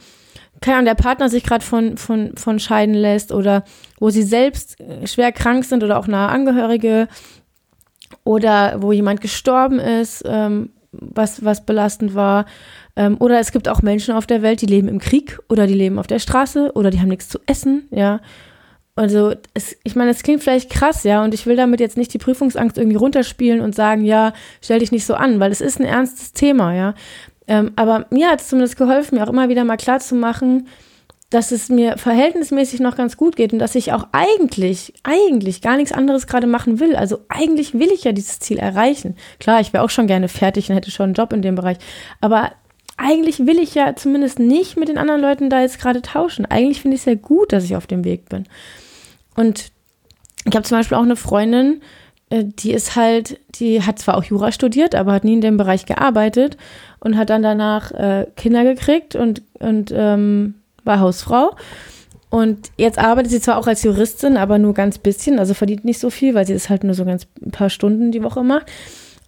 [0.62, 3.64] keine Ahnung, der Partner sich gerade von, von, von scheiden lässt oder
[4.00, 7.08] wo sie selbst äh, schwer krank sind oder auch nahe Angehörige
[8.24, 12.46] oder wo jemand gestorben ist, ähm, was, was belastend war.
[12.96, 15.74] Ähm, oder es gibt auch Menschen auf der Welt, die leben im Krieg oder die
[15.74, 18.20] leben auf der Straße oder die haben nichts zu essen, ja.
[19.00, 22.14] Also, es, ich meine, es klingt vielleicht krass, ja, und ich will damit jetzt nicht
[22.14, 25.80] die Prüfungsangst irgendwie runterspielen und sagen, ja, stell dich nicht so an, weil es ist
[25.80, 26.94] ein ernstes Thema, ja.
[27.48, 30.68] Ähm, aber mir hat es zumindest geholfen, mir auch immer wieder mal klar zu machen,
[31.30, 35.78] dass es mir verhältnismäßig noch ganz gut geht und dass ich auch eigentlich, eigentlich gar
[35.78, 36.98] nichts anderes gerade machen will.
[36.98, 39.16] Also eigentlich will ich ja dieses Ziel erreichen.
[39.40, 41.78] Klar, ich wäre auch schon gerne fertig und hätte schon einen Job in dem Bereich.
[42.20, 42.52] Aber
[42.98, 46.46] eigentlich will ich ja zumindest nicht mit den anderen Leuten da jetzt gerade tauschen.
[46.46, 48.46] Eigentlich finde ich es ja gut, dass ich auf dem Weg bin.
[49.40, 49.72] Und
[50.44, 51.80] ich habe zum Beispiel auch eine Freundin,
[52.30, 55.56] äh, die ist halt, die hat zwar auch Jura studiert, aber hat nie in dem
[55.56, 56.58] Bereich gearbeitet
[57.00, 61.56] und hat dann danach äh, Kinder gekriegt und, und ähm, war Hausfrau.
[62.30, 66.00] Und jetzt arbeitet sie zwar auch als Juristin, aber nur ganz bisschen, also verdient nicht
[66.00, 68.66] so viel, weil sie das halt nur so ganz ein paar Stunden die Woche macht.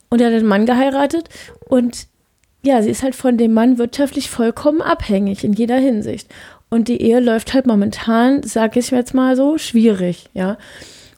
[0.10, 1.30] Und er hat einen Mann geheiratet
[1.70, 2.08] und
[2.64, 6.28] ja, sie ist halt von dem Mann wirtschaftlich vollkommen abhängig in jeder Hinsicht.
[6.74, 10.58] Und die Ehe läuft halt momentan, sag ich jetzt mal so, schwierig, ja.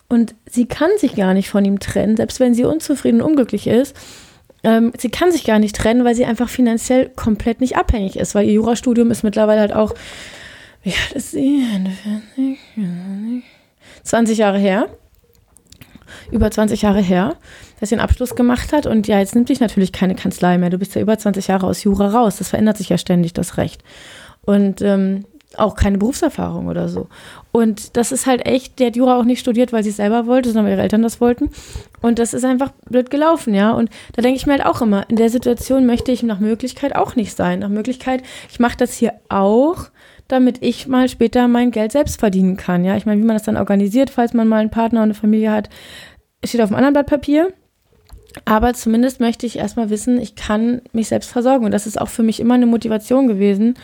[0.10, 3.68] Und sie kann sich gar nicht von ihm trennen, selbst wenn sie unzufrieden und unglücklich
[3.68, 3.96] ist.
[4.64, 8.34] Ähm, sie kann sich gar nicht trennen, weil sie einfach finanziell komplett nicht abhängig ist,
[8.34, 9.94] weil ihr Jurastudium ist mittlerweile halt auch,
[10.82, 11.64] wie alt ist sie?
[14.04, 14.90] 20 Jahre her.
[16.32, 17.36] Über 20 Jahre her,
[17.80, 18.88] dass sie einen Abschluss gemacht hat.
[18.88, 20.72] Und ja, jetzt nimmt dich natürlich keine Kanzlei mehr.
[20.72, 22.38] Du bist ja über 20 Jahre aus Jura raus.
[22.38, 23.84] Das verändert sich ja ständig, das Recht.
[24.42, 25.26] Und ähm,
[25.58, 27.08] auch keine Berufserfahrung oder so.
[27.52, 30.26] Und das ist halt echt, der hat Jura auch nicht studiert, weil sie es selber
[30.26, 31.50] wollte, sondern weil ihre Eltern das wollten.
[32.02, 33.72] Und das ist einfach blöd gelaufen, ja.
[33.72, 36.96] Und da denke ich mir halt auch immer, in der Situation möchte ich nach Möglichkeit
[36.96, 37.60] auch nicht sein.
[37.60, 39.90] Nach Möglichkeit, ich mache das hier auch,
[40.28, 42.96] damit ich mal später mein Geld selbst verdienen kann, ja.
[42.98, 45.52] Ich meine, wie man das dann organisiert, falls man mal einen Partner und eine Familie
[45.52, 45.70] hat,
[46.44, 47.54] steht auf einem anderen Blatt Papier.
[48.46, 51.66] Aber zumindest möchte ich erstmal wissen, ich kann mich selbst versorgen.
[51.66, 53.76] Und das ist auch für mich immer eine Motivation gewesen,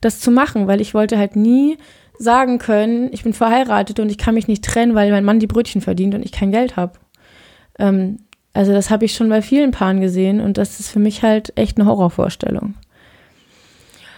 [0.00, 1.78] das zu machen, weil ich wollte halt nie
[2.18, 5.46] sagen können, ich bin verheiratet und ich kann mich nicht trennen, weil mein Mann die
[5.46, 6.92] Brötchen verdient und ich kein Geld habe.
[7.78, 8.18] Ähm,
[8.54, 11.52] also das habe ich schon bei vielen Paaren gesehen und das ist für mich halt
[11.56, 12.74] echt eine Horrorvorstellung.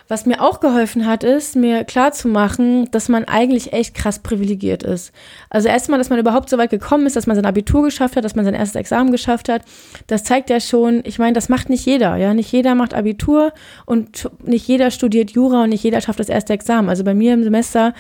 [0.08, 5.12] Was mir auch geholfen hat, ist, mir klarzumachen, dass man eigentlich echt krass privilegiert ist.
[5.50, 8.24] Also erstmal, dass man überhaupt so weit gekommen ist, dass man sein Abitur geschafft hat,
[8.24, 9.62] dass man sein erstes Examen geschafft hat.
[10.06, 12.32] Das zeigt ja schon, ich meine, das macht nicht jeder, ja.
[12.32, 13.52] Nicht jeder macht Abitur
[13.84, 16.88] und nicht jeder studiert Jura und nicht jeder schafft das erste Examen.
[16.88, 17.92] Also bei mir im Semester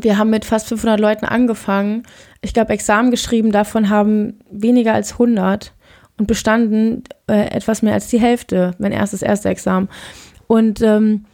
[0.00, 2.04] wir haben mit fast 500 Leuten angefangen.
[2.40, 5.72] Ich glaube, Examen geschrieben, davon haben weniger als 100
[6.18, 9.88] und bestanden äh, etwas mehr als die Hälfte, mein erstes erste Examen.
[10.48, 11.24] Und, ähm,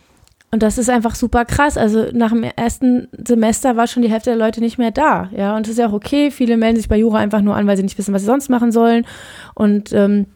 [0.51, 1.79] und das ist einfach super krass.
[1.79, 5.31] Also nach dem ersten Semester war schon die Hälfte der Leute nicht mehr da.
[5.35, 6.31] Ja, und das ist ja auch okay.
[6.31, 8.51] Viele melden sich bei Jura einfach nur an, weil sie nicht wissen, was sie sonst
[8.51, 9.07] machen sollen.
[9.55, 10.27] Und ähm,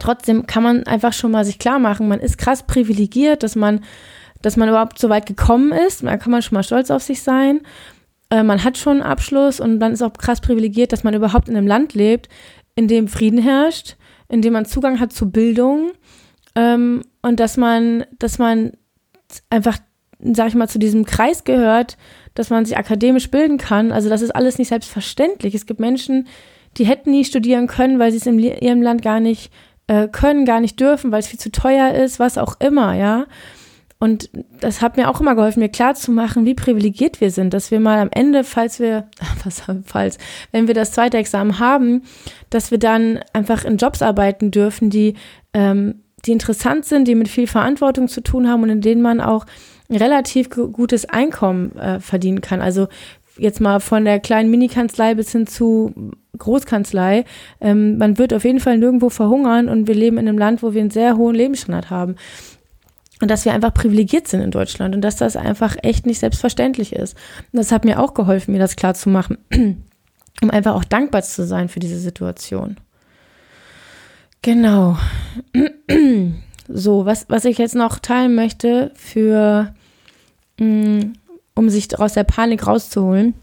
[0.00, 3.80] trotzdem kann man einfach schon mal sich klar machen, man ist krass privilegiert, dass man
[4.42, 6.04] dass man überhaupt so weit gekommen ist.
[6.04, 7.60] Da kann man schon mal stolz auf sich sein.
[8.30, 11.48] Äh, man hat schon einen Abschluss und dann ist auch krass privilegiert, dass man überhaupt
[11.48, 12.28] in einem Land lebt,
[12.74, 13.96] in dem Frieden herrscht,
[14.28, 15.92] in dem man Zugang hat zu Bildung
[16.58, 18.72] ähm, und dass man, dass man
[19.48, 19.78] einfach,
[20.18, 21.96] sag ich mal, zu diesem Kreis gehört,
[22.34, 23.92] dass man sich akademisch bilden kann.
[23.92, 25.54] Also das ist alles nicht selbstverständlich.
[25.54, 26.26] Es gibt Menschen,
[26.76, 29.52] die hätten nie studieren können, weil sie es in ihrem Land gar nicht
[29.86, 33.26] äh, können, gar nicht dürfen, weil es viel zu teuer ist, was auch immer, ja.
[34.00, 34.30] Und
[34.60, 37.98] das hat mir auch immer geholfen, mir klarzumachen, wie privilegiert wir sind, dass wir mal
[37.98, 39.08] am Ende, falls wir,
[39.44, 40.18] was falls,
[40.50, 42.02] wenn wir das zweite Examen haben,
[42.50, 45.14] dass wir dann einfach in Jobs arbeiten dürfen, die,
[45.52, 49.20] ähm, die interessant sind, die mit viel Verantwortung zu tun haben und in denen man
[49.20, 49.46] auch
[49.90, 52.60] relativ gutes Einkommen äh, verdienen kann.
[52.60, 52.88] Also
[53.38, 57.24] jetzt mal von der kleinen Minikanzlei bis hin zu Großkanzlei.
[57.60, 60.74] Ähm, man wird auf jeden Fall nirgendwo verhungern und wir leben in einem Land, wo
[60.74, 62.16] wir einen sehr hohen Lebensstandard haben
[63.20, 66.92] und dass wir einfach privilegiert sind in Deutschland und dass das einfach echt nicht selbstverständlich
[66.92, 67.16] ist.
[67.52, 69.38] Und das hat mir auch geholfen, mir das klar zu machen,
[70.42, 72.76] um einfach auch dankbar zu sein für diese Situation.
[74.42, 74.96] Genau.
[76.68, 79.74] So, was, was ich jetzt noch teilen möchte für,
[80.58, 81.00] mm,
[81.54, 83.34] um sich aus der Panik rauszuholen,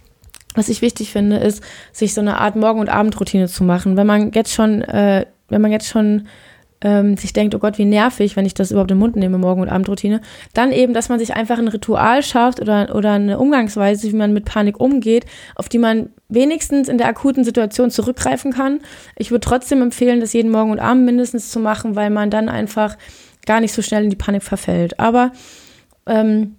[0.53, 3.97] was ich wichtig finde, ist, sich so eine Art Morgen- und Abendroutine zu machen.
[3.97, 6.27] Wenn man jetzt schon, äh, wenn man jetzt schon
[6.85, 9.61] ähm, sich denkt, oh Gott, wie nervig, wenn ich das überhaupt im Mund nehme, Morgen-
[9.61, 10.21] und Abendroutine.
[10.53, 14.33] Dann eben, dass man sich einfach ein Ritual schafft oder, oder eine Umgangsweise, wie man
[14.33, 15.25] mit Panik umgeht,
[15.55, 18.81] auf die man wenigstens in der akuten Situation zurückgreifen kann.
[19.17, 22.49] Ich würde trotzdem empfehlen, das jeden Morgen und Abend mindestens zu machen, weil man dann
[22.49, 22.97] einfach
[23.47, 24.99] gar nicht so schnell in die Panik verfällt.
[24.99, 25.31] Aber
[26.05, 26.55] ähm,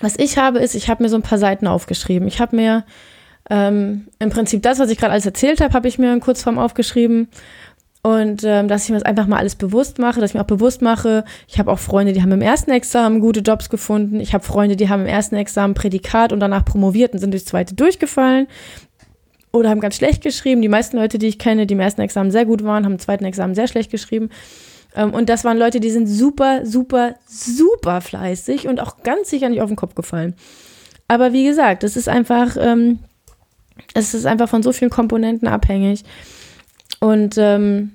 [0.00, 2.26] was ich habe, ist, ich habe mir so ein paar Seiten aufgeschrieben.
[2.26, 2.84] Ich habe mir
[3.50, 6.58] ähm, im Prinzip das, was ich gerade alles erzählt habe, habe ich mir in Kurzform
[6.58, 7.28] aufgeschrieben
[8.02, 10.46] und ähm, dass ich mir das einfach mal alles bewusst mache, dass ich mir auch
[10.46, 14.20] bewusst mache, ich habe auch Freunde, die haben im ersten Examen gute Jobs gefunden.
[14.20, 17.44] Ich habe Freunde, die haben im ersten Examen Prädikat und danach promoviert und sind durchs
[17.44, 18.46] zweite durchgefallen.
[19.52, 20.62] Oder haben ganz schlecht geschrieben.
[20.62, 22.98] Die meisten Leute, die ich kenne, die im ersten Examen sehr gut waren, haben im
[22.98, 24.30] zweiten Examen sehr schlecht geschrieben.
[24.94, 29.50] Ähm, und das waren Leute, die sind super, super, super fleißig und auch ganz sicher
[29.50, 30.34] nicht auf den Kopf gefallen.
[31.06, 33.00] Aber wie gesagt, es ist einfach, ähm,
[33.94, 36.04] ist einfach von so vielen Komponenten abhängig.
[37.00, 37.92] Und ähm,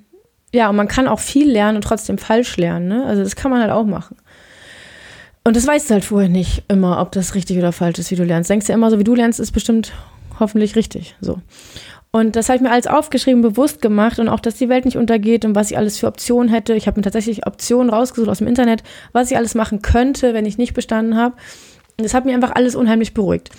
[0.52, 2.88] ja, und man kann auch viel lernen und trotzdem falsch lernen.
[2.88, 3.04] Ne?
[3.06, 4.16] Also das kann man halt auch machen.
[5.44, 8.16] Und das weißt du halt vorher nicht immer, ob das richtig oder falsch ist, wie
[8.16, 8.50] du lernst.
[8.50, 9.92] Denkst du immer so, wie du lernst, ist bestimmt
[10.40, 11.14] hoffentlich richtig.
[11.20, 11.40] So.
[12.10, 14.96] Und das habe ich mir alles aufgeschrieben, bewusst gemacht und auch, dass die Welt nicht
[14.96, 16.74] untergeht und was ich alles für Optionen hätte.
[16.74, 18.82] Ich habe mir tatsächlich Optionen rausgesucht aus dem Internet,
[19.12, 21.36] was ich alles machen könnte, wenn ich nicht bestanden habe.
[21.98, 23.50] Das hat mir einfach alles unheimlich beruhigt.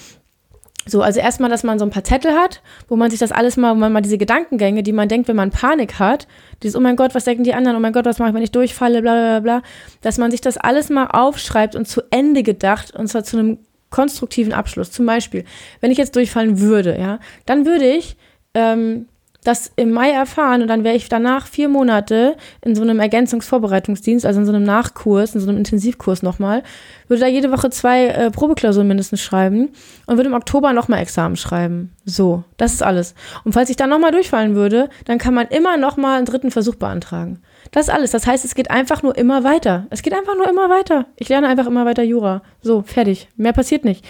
[0.87, 3.57] So, also erstmal, dass man so ein paar Zettel hat, wo man sich das alles
[3.57, 6.27] mal, wo man mal diese Gedankengänge, die man denkt, wenn man Panik hat,
[6.63, 8.43] dieses, oh mein Gott, was denken die anderen, oh mein Gott, was mache ich, wenn
[8.43, 9.61] ich durchfalle, bla bla bla,
[10.01, 13.59] dass man sich das alles mal aufschreibt und zu Ende gedacht, und zwar zu einem
[13.89, 14.91] konstruktiven Abschluss.
[14.91, 15.45] Zum Beispiel,
[15.81, 18.17] wenn ich jetzt durchfallen würde, ja, dann würde ich
[18.53, 19.07] ähm,
[19.47, 24.25] das im Mai erfahren und dann wäre ich danach vier Monate in so einem Ergänzungsvorbereitungsdienst,
[24.25, 26.63] also in so einem Nachkurs, in so einem Intensivkurs nochmal,
[27.07, 29.69] würde da jede Woche zwei äh, Probeklausuren mindestens schreiben
[30.05, 31.93] und würde im Oktober nochmal Examen schreiben.
[32.03, 33.15] So, das ist alles.
[33.45, 36.75] Und falls ich dann nochmal durchfallen würde, dann kann man immer nochmal einen dritten Versuch
[36.75, 37.39] beantragen.
[37.71, 38.11] Das ist alles.
[38.11, 39.87] Das heißt, es geht einfach nur immer weiter.
[39.91, 41.05] Es geht einfach nur immer weiter.
[41.15, 42.41] Ich lerne einfach immer weiter Jura.
[42.61, 43.29] So, fertig.
[43.37, 44.05] Mehr passiert nicht.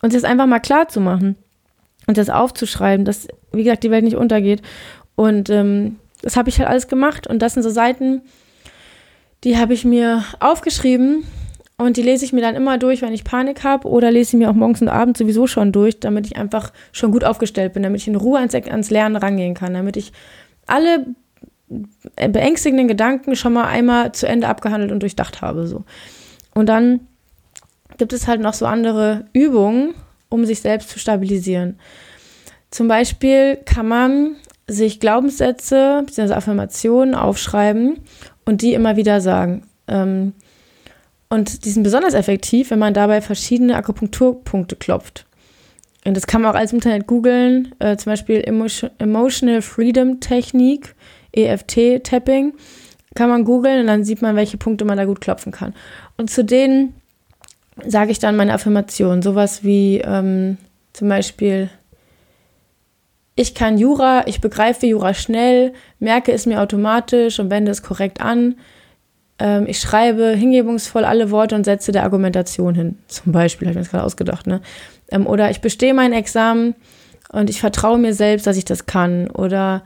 [0.00, 1.36] Und es einfach mal klar zu machen
[2.08, 4.62] und das aufzuschreiben, dass, wie gesagt, die Welt nicht untergeht.
[5.14, 7.26] Und ähm, das habe ich halt alles gemacht.
[7.26, 8.22] Und das sind so Seiten,
[9.44, 11.24] die habe ich mir aufgeschrieben
[11.76, 14.40] und die lese ich mir dann immer durch, wenn ich Panik habe oder lese ich
[14.40, 17.82] mir auch morgens und abends sowieso schon durch, damit ich einfach schon gut aufgestellt bin,
[17.82, 20.12] damit ich in Ruhe ans, ans Lernen rangehen kann, damit ich
[20.66, 21.06] alle
[21.68, 25.66] beängstigenden Gedanken schon mal einmal zu Ende abgehandelt und durchdacht habe.
[25.66, 25.84] So.
[26.54, 27.00] Und dann
[27.98, 29.94] gibt es halt noch so andere Übungen,
[30.28, 31.78] um sich selbst zu stabilisieren.
[32.70, 36.34] Zum Beispiel kann man sich Glaubenssätze bzw.
[36.34, 38.00] Affirmationen aufschreiben
[38.44, 39.66] und die immer wieder sagen.
[39.86, 40.34] Ähm,
[41.30, 45.26] und die sind besonders effektiv, wenn man dabei verschiedene Akupunkturpunkte klopft.
[46.04, 48.42] Und das kann man auch als Internet googeln, äh, zum Beispiel
[48.98, 50.94] Emotional Freedom Technik,
[51.32, 52.54] EFT Tapping,
[53.14, 55.74] kann man googeln und dann sieht man, welche Punkte man da gut klopfen kann.
[56.16, 56.94] Und zu denen
[57.86, 60.58] sage ich dann meine Affirmation, sowas wie, ähm,
[60.92, 61.70] Zum Beispiel,
[63.36, 68.20] ich kann Jura, ich begreife Jura schnell, merke es mir automatisch und wende es korrekt
[68.20, 68.56] an.
[69.38, 72.98] Ähm, ich schreibe hingebungsvoll alle Worte und Sätze der Argumentation hin.
[73.06, 74.48] Zum Beispiel, habe ich mir das gerade ausgedacht.
[74.48, 74.60] Ne?
[75.12, 76.74] Ähm, oder ich bestehe mein Examen
[77.30, 79.30] und ich vertraue mir selbst, dass ich das kann.
[79.30, 79.84] Oder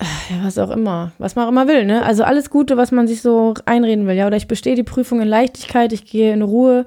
[0.00, 2.02] ja, was auch immer, was man auch immer will, ne?
[2.02, 4.26] Also alles Gute, was man sich so einreden will, ja.
[4.26, 6.84] Oder ich bestehe die Prüfung in Leichtigkeit, ich gehe in Ruhe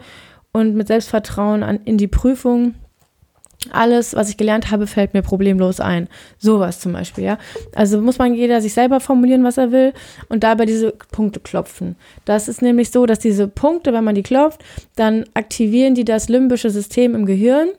[0.52, 2.76] und mit Selbstvertrauen an, in die Prüfung
[3.72, 6.08] alles, was ich gelernt habe, fällt mir problemlos ein.
[6.38, 7.38] Sowas zum Beispiel, ja.
[7.76, 9.94] Also muss man jeder sich selber formulieren, was er will
[10.30, 11.96] und dabei diese Punkte klopfen.
[12.26, 14.64] Das ist nämlich so, dass diese Punkte, wenn man die klopft,
[14.96, 17.70] dann aktivieren die das limbische System im Gehirn.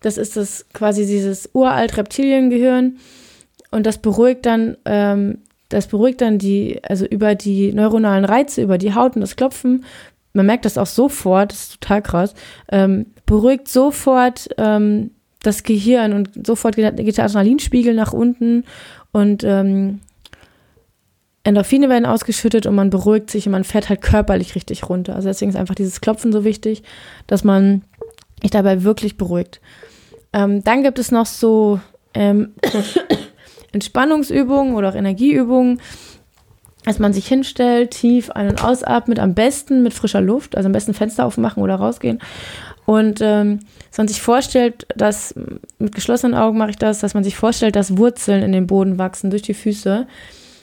[0.00, 2.98] Das ist das quasi dieses uralt Reptiliengehirn
[3.70, 5.38] und das beruhigt dann, ähm,
[5.68, 9.84] das beruhigt dann die, also über die neuronalen Reize, über die Haut und das Klopfen.
[10.32, 12.34] Man merkt das auch sofort, das ist total krass,
[12.70, 15.10] ähm, beruhigt sofort ähm,
[15.42, 18.64] das Gehirn und sofort geht, der Adrenalinspiegel nach unten
[19.12, 20.00] und ähm,
[21.44, 25.14] Endorphine werden ausgeschüttet und man beruhigt sich und man fährt halt körperlich richtig runter.
[25.14, 26.82] Also deswegen ist einfach dieses Klopfen so wichtig,
[27.26, 27.82] dass man
[28.42, 29.60] sich dabei wirklich beruhigt.
[30.32, 31.80] Ähm, dann gibt es noch so
[32.12, 32.54] ähm,
[33.72, 35.80] Entspannungsübungen oder auch Energieübungen,
[36.84, 40.72] dass man sich hinstellt, tief ein- und ausatmet, am besten mit frischer Luft, also am
[40.72, 42.20] besten Fenster aufmachen oder rausgehen
[42.88, 43.60] und ähm,
[43.90, 45.34] dass man sich vorstellt, dass,
[45.78, 48.96] mit geschlossenen Augen mache ich das, dass man sich vorstellt, dass Wurzeln in den Boden
[48.96, 50.06] wachsen durch die Füße,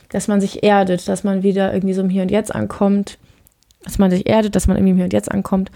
[0.09, 3.19] dass man sich erdet, dass man wieder irgendwie so im Hier und Jetzt ankommt,
[3.83, 5.69] dass man sich erdet, dass man irgendwie im Hier und Jetzt ankommt.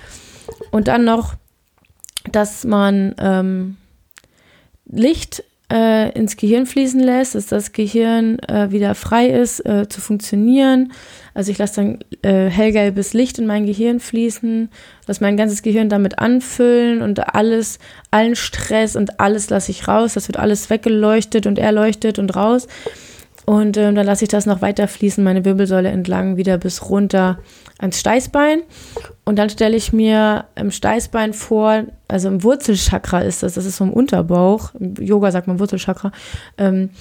[0.71, 1.35] Und dann noch,
[2.31, 3.77] dass man ähm,
[4.87, 10.01] Licht äh, ins Gehirn fließen lässt, dass das Gehirn äh, wieder frei ist äh, zu
[10.01, 10.91] funktionieren.
[11.33, 14.69] Also ich lasse dann äh, hellgelbes Licht in mein Gehirn fließen,
[15.07, 17.79] lasse mein ganzes Gehirn damit anfüllen und alles,
[18.11, 20.15] allen Stress und alles lasse ich raus.
[20.15, 22.67] Das wird alles weggeleuchtet und erleuchtet und raus.
[23.49, 27.39] Und ähm, dann lasse ich das noch weiter fließen, meine Wirbelsäule entlang, wieder bis runter
[27.79, 28.61] ans Steißbein.
[29.25, 33.77] Und dann stelle ich mir im Steißbein vor, also im Wurzelchakra ist das, das ist
[33.77, 36.11] so im Unterbauch, im Yoga sagt man Wurzelchakra,
[36.59, 36.91] ähm,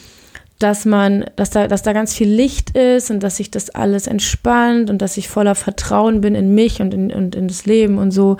[0.59, 4.07] dass man, dass da, dass da ganz viel Licht ist und dass sich das alles
[4.07, 7.99] entspannt und dass ich voller Vertrauen bin in mich und in, und in das Leben
[7.99, 8.39] und so.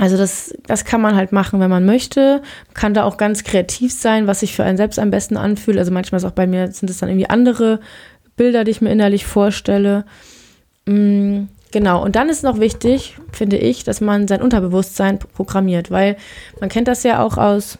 [0.00, 2.42] Also das, das kann man halt machen, wenn man möchte.
[2.74, 5.78] Kann da auch ganz kreativ sein, was sich für einen selbst am besten anfühlt.
[5.78, 7.80] Also manchmal ist auch bei mir, sind es dann irgendwie andere
[8.36, 10.04] Bilder, die ich mir innerlich vorstelle.
[10.86, 16.16] Mm, genau, und dann ist noch wichtig, finde ich, dass man sein Unterbewusstsein programmiert, weil
[16.60, 17.78] man kennt das ja auch aus,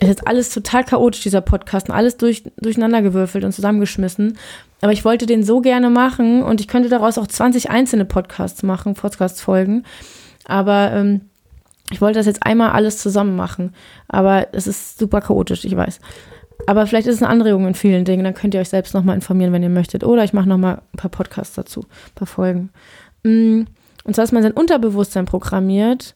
[0.00, 4.38] es ist alles total chaotisch, dieser Podcast, und alles durch, durcheinandergewürfelt und zusammengeschmissen.
[4.80, 8.62] Aber ich wollte den so gerne machen und ich könnte daraus auch 20 einzelne Podcasts
[8.62, 9.84] machen, Podcast-Folgen.
[10.46, 11.22] Aber ähm,
[11.90, 13.74] ich wollte das jetzt einmal alles zusammen machen.
[14.08, 16.00] Aber es ist super chaotisch, ich weiß.
[16.66, 18.24] Aber vielleicht ist es eine Anregung in vielen Dingen.
[18.24, 20.02] Dann könnt ihr euch selbst nochmal informieren, wenn ihr möchtet.
[20.02, 22.70] Oder ich mache nochmal ein paar Podcasts dazu, ein paar Folgen.
[23.22, 23.62] Mm,
[24.04, 26.14] und zwar, dass man sein Unterbewusstsein programmiert.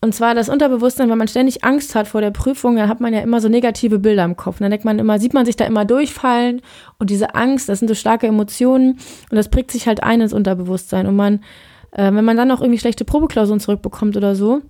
[0.00, 3.14] Und zwar das Unterbewusstsein, wenn man ständig Angst hat vor der Prüfung, dann hat man
[3.14, 4.56] ja immer so negative Bilder im Kopf.
[4.56, 6.62] Und dann denkt man immer, sieht man sich da immer durchfallen.
[6.98, 8.98] Und diese Angst, das sind so starke Emotionen.
[9.30, 11.06] Und das prägt sich halt ein ins Unterbewusstsein.
[11.06, 11.40] Und man
[11.94, 14.62] äh, wenn man dann noch irgendwie schlechte Probeklausuren zurückbekommt oder so,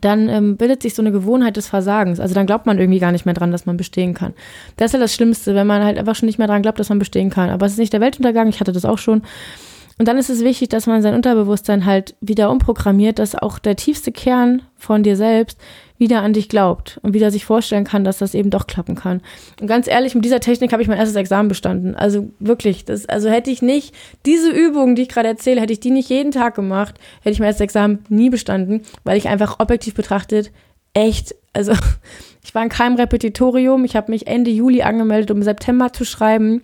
[0.00, 2.20] dann ähm, bildet sich so eine Gewohnheit des Versagens.
[2.20, 4.34] Also dann glaubt man irgendwie gar nicht mehr dran, dass man bestehen kann.
[4.76, 6.88] Das ist ja das Schlimmste, wenn man halt einfach schon nicht mehr dran glaubt, dass
[6.88, 7.50] man bestehen kann.
[7.50, 9.22] Aber es ist nicht der Weltuntergang, ich hatte das auch schon.
[9.98, 13.76] Und dann ist es wichtig, dass man sein Unterbewusstsein halt wieder umprogrammiert, dass auch der
[13.76, 15.58] tiefste Kern von dir selbst
[16.00, 19.20] wieder an dich glaubt und wieder sich vorstellen kann, dass das eben doch klappen kann.
[19.60, 21.94] Und ganz ehrlich, mit dieser Technik habe ich mein erstes Examen bestanden.
[21.94, 23.94] Also wirklich, das, also hätte ich nicht
[24.26, 27.38] diese Übungen, die ich gerade erzähle, hätte ich die nicht jeden Tag gemacht, hätte ich
[27.38, 30.50] mein erstes Examen nie bestanden, weil ich einfach objektiv betrachtet
[30.94, 31.72] echt, also
[32.42, 36.04] ich war in keinem Repetitorium, ich habe mich Ende Juli angemeldet, um im September zu
[36.04, 36.62] schreiben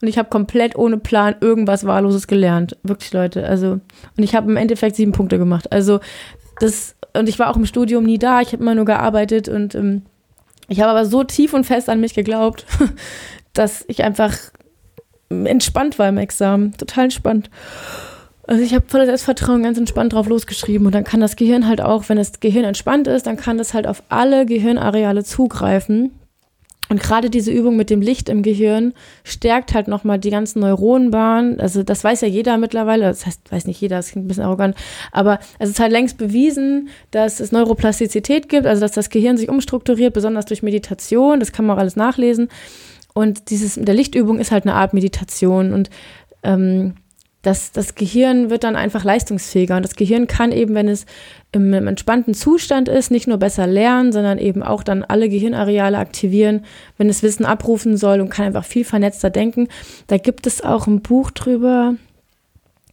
[0.00, 2.76] und ich habe komplett ohne Plan irgendwas Wahlloses gelernt.
[2.82, 5.72] Wirklich, Leute, also und ich habe im Endeffekt sieben Punkte gemacht.
[5.72, 6.00] Also
[6.60, 9.74] das und ich war auch im Studium nie da, ich habe immer nur gearbeitet und
[9.74, 10.02] ähm,
[10.68, 12.66] ich habe aber so tief und fest an mich geglaubt,
[13.54, 14.36] dass ich einfach
[15.30, 17.50] entspannt war im Examen, total entspannt.
[18.46, 21.82] Also ich habe voller Selbstvertrauen ganz entspannt drauf losgeschrieben und dann kann das Gehirn halt
[21.82, 26.12] auch, wenn das Gehirn entspannt ist, dann kann das halt auf alle Gehirnareale zugreifen
[26.88, 31.60] und gerade diese Übung mit dem Licht im Gehirn stärkt halt nochmal die ganzen Neuronenbahnen.
[31.60, 33.04] Also das weiß ja jeder mittlerweile.
[33.04, 34.74] Das heißt, weiß nicht jeder, das klingt ein bisschen arrogant.
[35.12, 39.50] Aber es ist halt längst bewiesen, dass es Neuroplastizität gibt, also dass das Gehirn sich
[39.50, 41.40] umstrukturiert, besonders durch Meditation.
[41.40, 42.48] Das kann man auch alles nachlesen.
[43.12, 45.72] Und dieses der Lichtübung ist halt eine Art Meditation.
[45.72, 45.90] Und
[46.42, 46.94] ähm,
[47.42, 49.76] das, das Gehirn wird dann einfach leistungsfähiger.
[49.76, 51.06] Und das Gehirn kann eben, wenn es
[51.52, 55.98] im, im, entspannten Zustand ist, nicht nur besser lernen, sondern eben auch dann alle Gehirnareale
[55.98, 56.64] aktivieren,
[56.96, 59.68] wenn es Wissen abrufen soll und kann einfach viel vernetzter denken.
[60.08, 61.94] Da gibt es auch ein Buch drüber,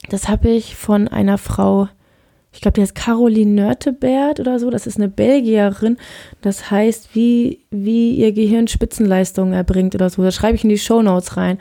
[0.10, 1.90] das habe ich von einer Frau,
[2.54, 4.70] ich glaube, die heißt Caroline Nörtebert oder so.
[4.70, 5.98] Das ist eine Belgierin.
[6.42, 10.24] Das heißt, wie, wie ihr Gehirn Spitzenleistungen erbringt oder so.
[10.24, 11.58] Das schreibe ich in die Show Notes rein.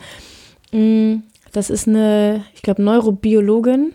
[0.71, 1.23] Mm,
[1.55, 3.93] das ist eine, ich glaube, Neurobiologin,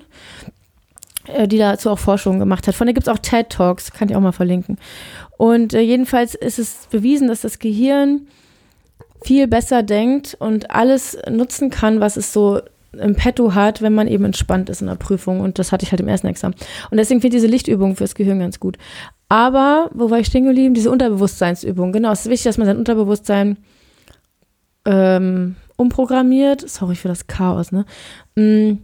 [1.27, 2.75] äh, die dazu auch Forschungen gemacht hat.
[2.75, 4.79] Von der gibt es auch TED Talks, kann ich auch mal verlinken.
[5.37, 8.27] Und äh, jedenfalls ist es bewiesen, dass das Gehirn
[9.23, 12.61] viel besser denkt und alles nutzen kann, was es so
[12.93, 15.41] im Petto hat, wenn man eben entspannt ist in der Prüfung.
[15.41, 16.55] Und das hatte ich halt im ersten Examen.
[16.91, 18.79] Und deswegen finde ich diese Lichtübung fürs Gehirn ganz gut.
[19.29, 20.75] Aber, wo war ich stehen geblieben?
[20.75, 21.93] Diese Unterbewusstseinsübung.
[21.93, 23.59] Genau, es ist wichtig, dass man sein Unterbewusstsein
[24.87, 26.69] ähm, umprogrammiert.
[26.69, 27.85] Sorry für das Chaos, ne?
[28.37, 28.79] Mm.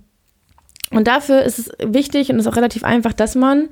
[0.90, 3.68] Und dafür ist es wichtig und ist auch relativ einfach, dass man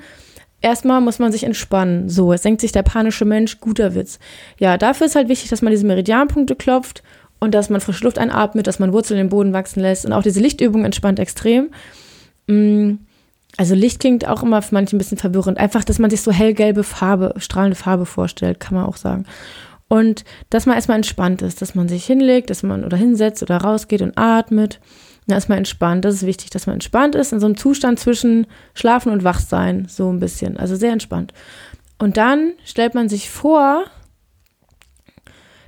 [0.61, 2.09] erstmal muss man sich entspannen.
[2.09, 4.19] So, es denkt sich der panische Mensch, guter Witz.
[4.59, 7.03] Ja, dafür ist halt wichtig, dass man diese Meridianpunkte klopft
[7.39, 10.07] und dass man frische Luft einatmet, dass man Wurzeln im Boden wachsen lässt.
[10.07, 11.71] Und auch diese Lichtübung entspannt extrem.
[12.47, 12.95] Mm.
[13.57, 15.59] Also Licht klingt auch immer für manche ein bisschen verwirrend.
[15.59, 19.27] Einfach, dass man sich so hellgelbe Farbe, strahlende Farbe vorstellt, kann man auch sagen.
[19.95, 23.59] Und dass man erstmal entspannt ist, dass man sich hinlegt, dass man oder hinsetzt oder
[23.59, 24.81] rausgeht und atmet.
[25.29, 26.05] Ja, erstmal entspannt.
[26.05, 29.87] Das ist wichtig, dass man entspannt ist, in so einem Zustand zwischen Schlafen und Wachsein,
[29.89, 30.57] so ein bisschen.
[30.57, 31.33] Also sehr entspannt.
[31.97, 33.85] Und dann stellt man sich vor,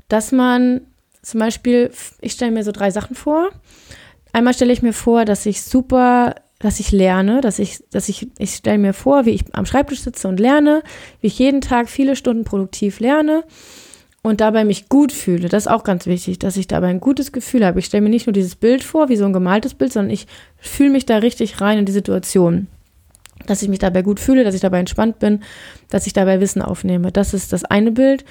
[0.09, 0.81] dass man
[1.22, 3.51] zum Beispiel, ich stelle mir so drei Sachen vor.
[4.33, 8.27] Einmal stelle ich mir vor, dass ich super, dass ich lerne, dass ich, dass ich,
[8.39, 10.83] ich stelle mir vor, wie ich am Schreibtisch sitze und lerne,
[11.20, 13.45] wie ich jeden Tag viele Stunden produktiv lerne
[14.27, 15.49] und dabei mich gut fühle.
[15.49, 17.79] Das ist auch ganz wichtig, dass ich dabei ein gutes Gefühl habe.
[17.79, 20.27] Ich stelle mir nicht nur dieses Bild vor, wie so ein gemaltes Bild, sondern ich
[20.59, 22.66] fühle mich da richtig rein in die Situation.
[23.47, 25.45] Dass ich mich dabei gut fühle, dass ich dabei entspannt bin,
[25.91, 27.12] dass ich dabei Wissen aufnehme.
[27.12, 28.24] Das ist das eine Bild.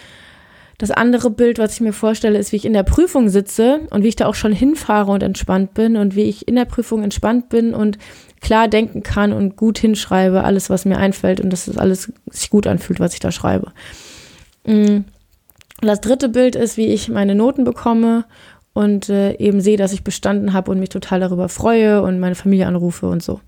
[0.78, 4.04] Das andere Bild, was ich mir vorstelle, ist, wie ich in der Prüfung sitze und
[4.04, 7.04] wie ich da auch schon hinfahre und entspannt bin und wie ich in der Prüfung
[7.04, 7.98] entspannt bin und
[8.42, 12.50] klar denken kann und gut hinschreibe, alles, was mir einfällt und dass es alles sich
[12.50, 13.72] gut anfühlt, was ich da schreibe.
[14.66, 15.06] Mm.
[15.86, 18.26] Und das dritte Bild ist, wie ich meine Noten bekomme
[18.74, 22.34] und äh, eben sehe, dass ich bestanden habe und mich total darüber freue und meine
[22.34, 23.40] Familie anrufe und so.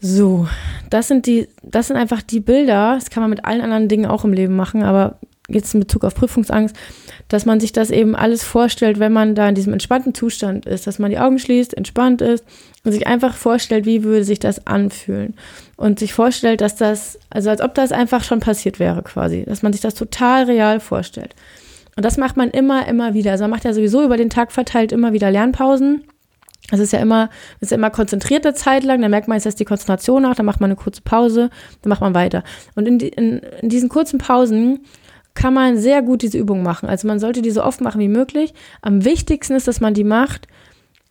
[0.00, 0.48] So,
[0.88, 2.94] das sind die, das sind einfach die Bilder.
[2.94, 5.18] Das kann man mit allen anderen Dingen auch im Leben machen, aber
[5.48, 6.74] jetzt in Bezug auf Prüfungsangst,
[7.28, 10.86] dass man sich das eben alles vorstellt, wenn man da in diesem entspannten Zustand ist,
[10.86, 12.44] dass man die Augen schließt, entspannt ist
[12.84, 15.34] und sich einfach vorstellt, wie würde sich das anfühlen
[15.76, 19.62] und sich vorstellt, dass das, also als ob das einfach schon passiert wäre quasi, dass
[19.62, 21.34] man sich das total real vorstellt.
[21.96, 23.32] Und das macht man immer, immer wieder.
[23.32, 26.04] Also man macht ja sowieso über den Tag verteilt immer wieder Lernpausen.
[26.70, 27.30] Es ist ja immer,
[27.60, 30.46] ist ja immer konzentrierte Zeit lang, dann merkt man, jetzt ist die Konzentration nach, dann
[30.46, 31.48] macht man eine kurze Pause,
[31.82, 32.42] dann macht man weiter.
[32.74, 34.80] Und in, die, in, in diesen kurzen Pausen
[35.36, 36.88] kann man sehr gut diese Übung machen.
[36.88, 38.54] Also man sollte die so oft machen wie möglich.
[38.82, 40.48] Am wichtigsten ist, dass man die macht,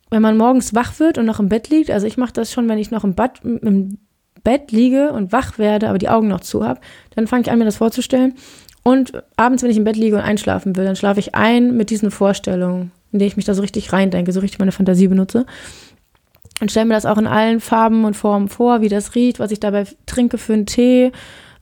[0.09, 1.91] wenn man morgens wach wird und noch im Bett liegt.
[1.91, 3.99] Also ich mache das schon, wenn ich noch im, Bad, im
[4.43, 6.82] Bett liege und wach werde, aber die Augen noch zu habe.
[7.15, 8.34] Dann fange ich an, mir das vorzustellen.
[8.84, 11.89] Und abends, wenn ich im Bett liege und einschlafen will, dann schlafe ich ein mit
[11.89, 15.45] diesen Vorstellungen, in denen ich mich da so richtig reindenke, so richtig meine Fantasie benutze.
[16.61, 19.51] Und stelle mir das auch in allen Farben und Formen vor, wie das riecht, was
[19.51, 21.11] ich dabei trinke für einen Tee.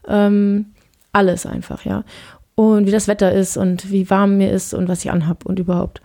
[0.06, 0.66] Ähm,
[1.12, 2.04] alles einfach, ja
[2.54, 5.58] und wie das Wetter ist und wie warm mir ist und was ich anhab und
[5.58, 6.00] überhaupt.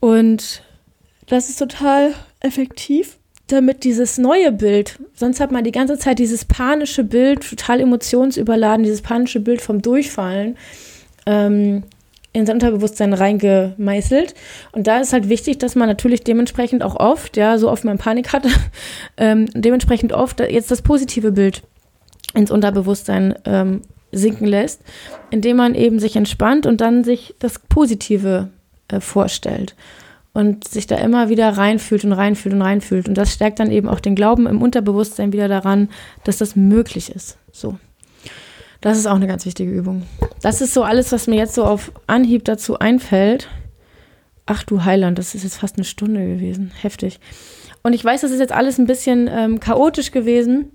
[0.00, 0.62] Und
[1.26, 6.44] das ist total effektiv, damit dieses neue Bild, sonst hat man die ganze Zeit dieses
[6.44, 10.56] panische Bild, total emotionsüberladen, dieses panische Bild vom Durchfallen
[11.26, 11.84] ähm,
[12.32, 14.34] in sein Unterbewusstsein reingemeißelt.
[14.72, 17.98] Und da ist halt wichtig, dass man natürlich dementsprechend auch oft, ja, so oft man
[17.98, 18.46] Panik hat,
[19.16, 21.62] ähm, dementsprechend oft jetzt das positive Bild
[22.34, 23.82] ins Unterbewusstsein ähm,
[24.16, 24.82] sinken lässt,
[25.30, 28.48] indem man eben sich entspannt und dann sich das Positive
[28.88, 29.74] äh, vorstellt
[30.34, 33.08] und sich da immer wieder reinfühlt und reinfühlt und reinfühlt.
[33.08, 35.88] Und das stärkt dann eben auch den Glauben im Unterbewusstsein wieder daran,
[36.24, 37.38] dass das möglich ist.
[37.52, 37.78] So.
[38.80, 40.02] Das ist auch eine ganz wichtige Übung.
[40.42, 43.48] Das ist so alles, was mir jetzt so auf Anhieb dazu einfällt.
[44.44, 46.72] Ach du Heiland, das ist jetzt fast eine Stunde gewesen.
[46.82, 47.20] Heftig.
[47.82, 50.72] Und ich weiß, das ist jetzt alles ein bisschen ähm, chaotisch gewesen.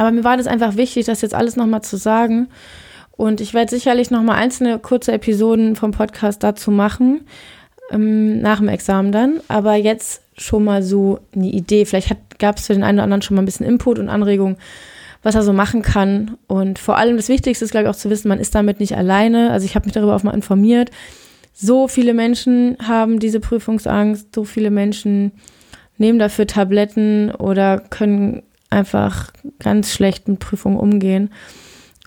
[0.00, 2.48] Aber mir war das einfach wichtig, das jetzt alles nochmal zu sagen.
[3.18, 7.26] Und ich werde sicherlich nochmal einzelne kurze Episoden vom Podcast dazu machen,
[7.90, 9.40] ähm, nach dem Examen dann.
[9.48, 11.84] Aber jetzt schon mal so eine Idee.
[11.84, 14.56] Vielleicht gab es für den einen oder anderen schon mal ein bisschen Input und Anregung,
[15.22, 16.38] was er so machen kann.
[16.46, 18.96] Und vor allem das Wichtigste ist, glaube ich, auch zu wissen, man ist damit nicht
[18.96, 19.50] alleine.
[19.50, 20.90] Also ich habe mich darüber auch mal informiert.
[21.52, 25.32] So viele Menschen haben diese Prüfungsangst, so viele Menschen
[25.98, 31.30] nehmen dafür Tabletten oder können einfach ganz schlecht mit Prüfungen umgehen.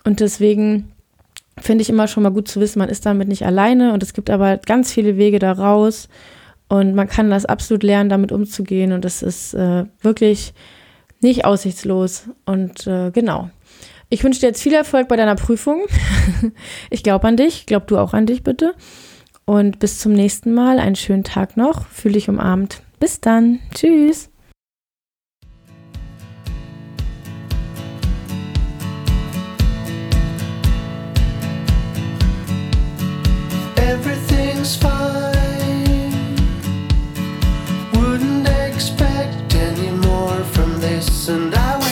[0.04, 0.92] Und deswegen
[1.60, 4.12] finde ich immer schon mal gut zu wissen, man ist damit nicht alleine und es
[4.12, 6.08] gibt aber ganz viele Wege da raus
[6.68, 10.54] und man kann das absolut lernen, damit umzugehen und das ist äh, wirklich
[11.24, 12.28] nicht aussichtslos.
[12.44, 13.50] Und äh, genau.
[14.10, 15.82] Ich wünsche dir jetzt viel Erfolg bei deiner Prüfung.
[16.90, 18.74] ich glaube an dich, glaub du auch an dich bitte.
[19.44, 20.78] Und bis zum nächsten Mal.
[20.78, 21.86] Einen schönen Tag noch.
[21.88, 22.82] Fühl dich umarmt.
[23.00, 23.58] Bis dann.
[23.74, 24.33] Tschüss.
[33.84, 36.36] everything's fine.
[37.94, 41.83] Wouldn't expect any more from this, and I.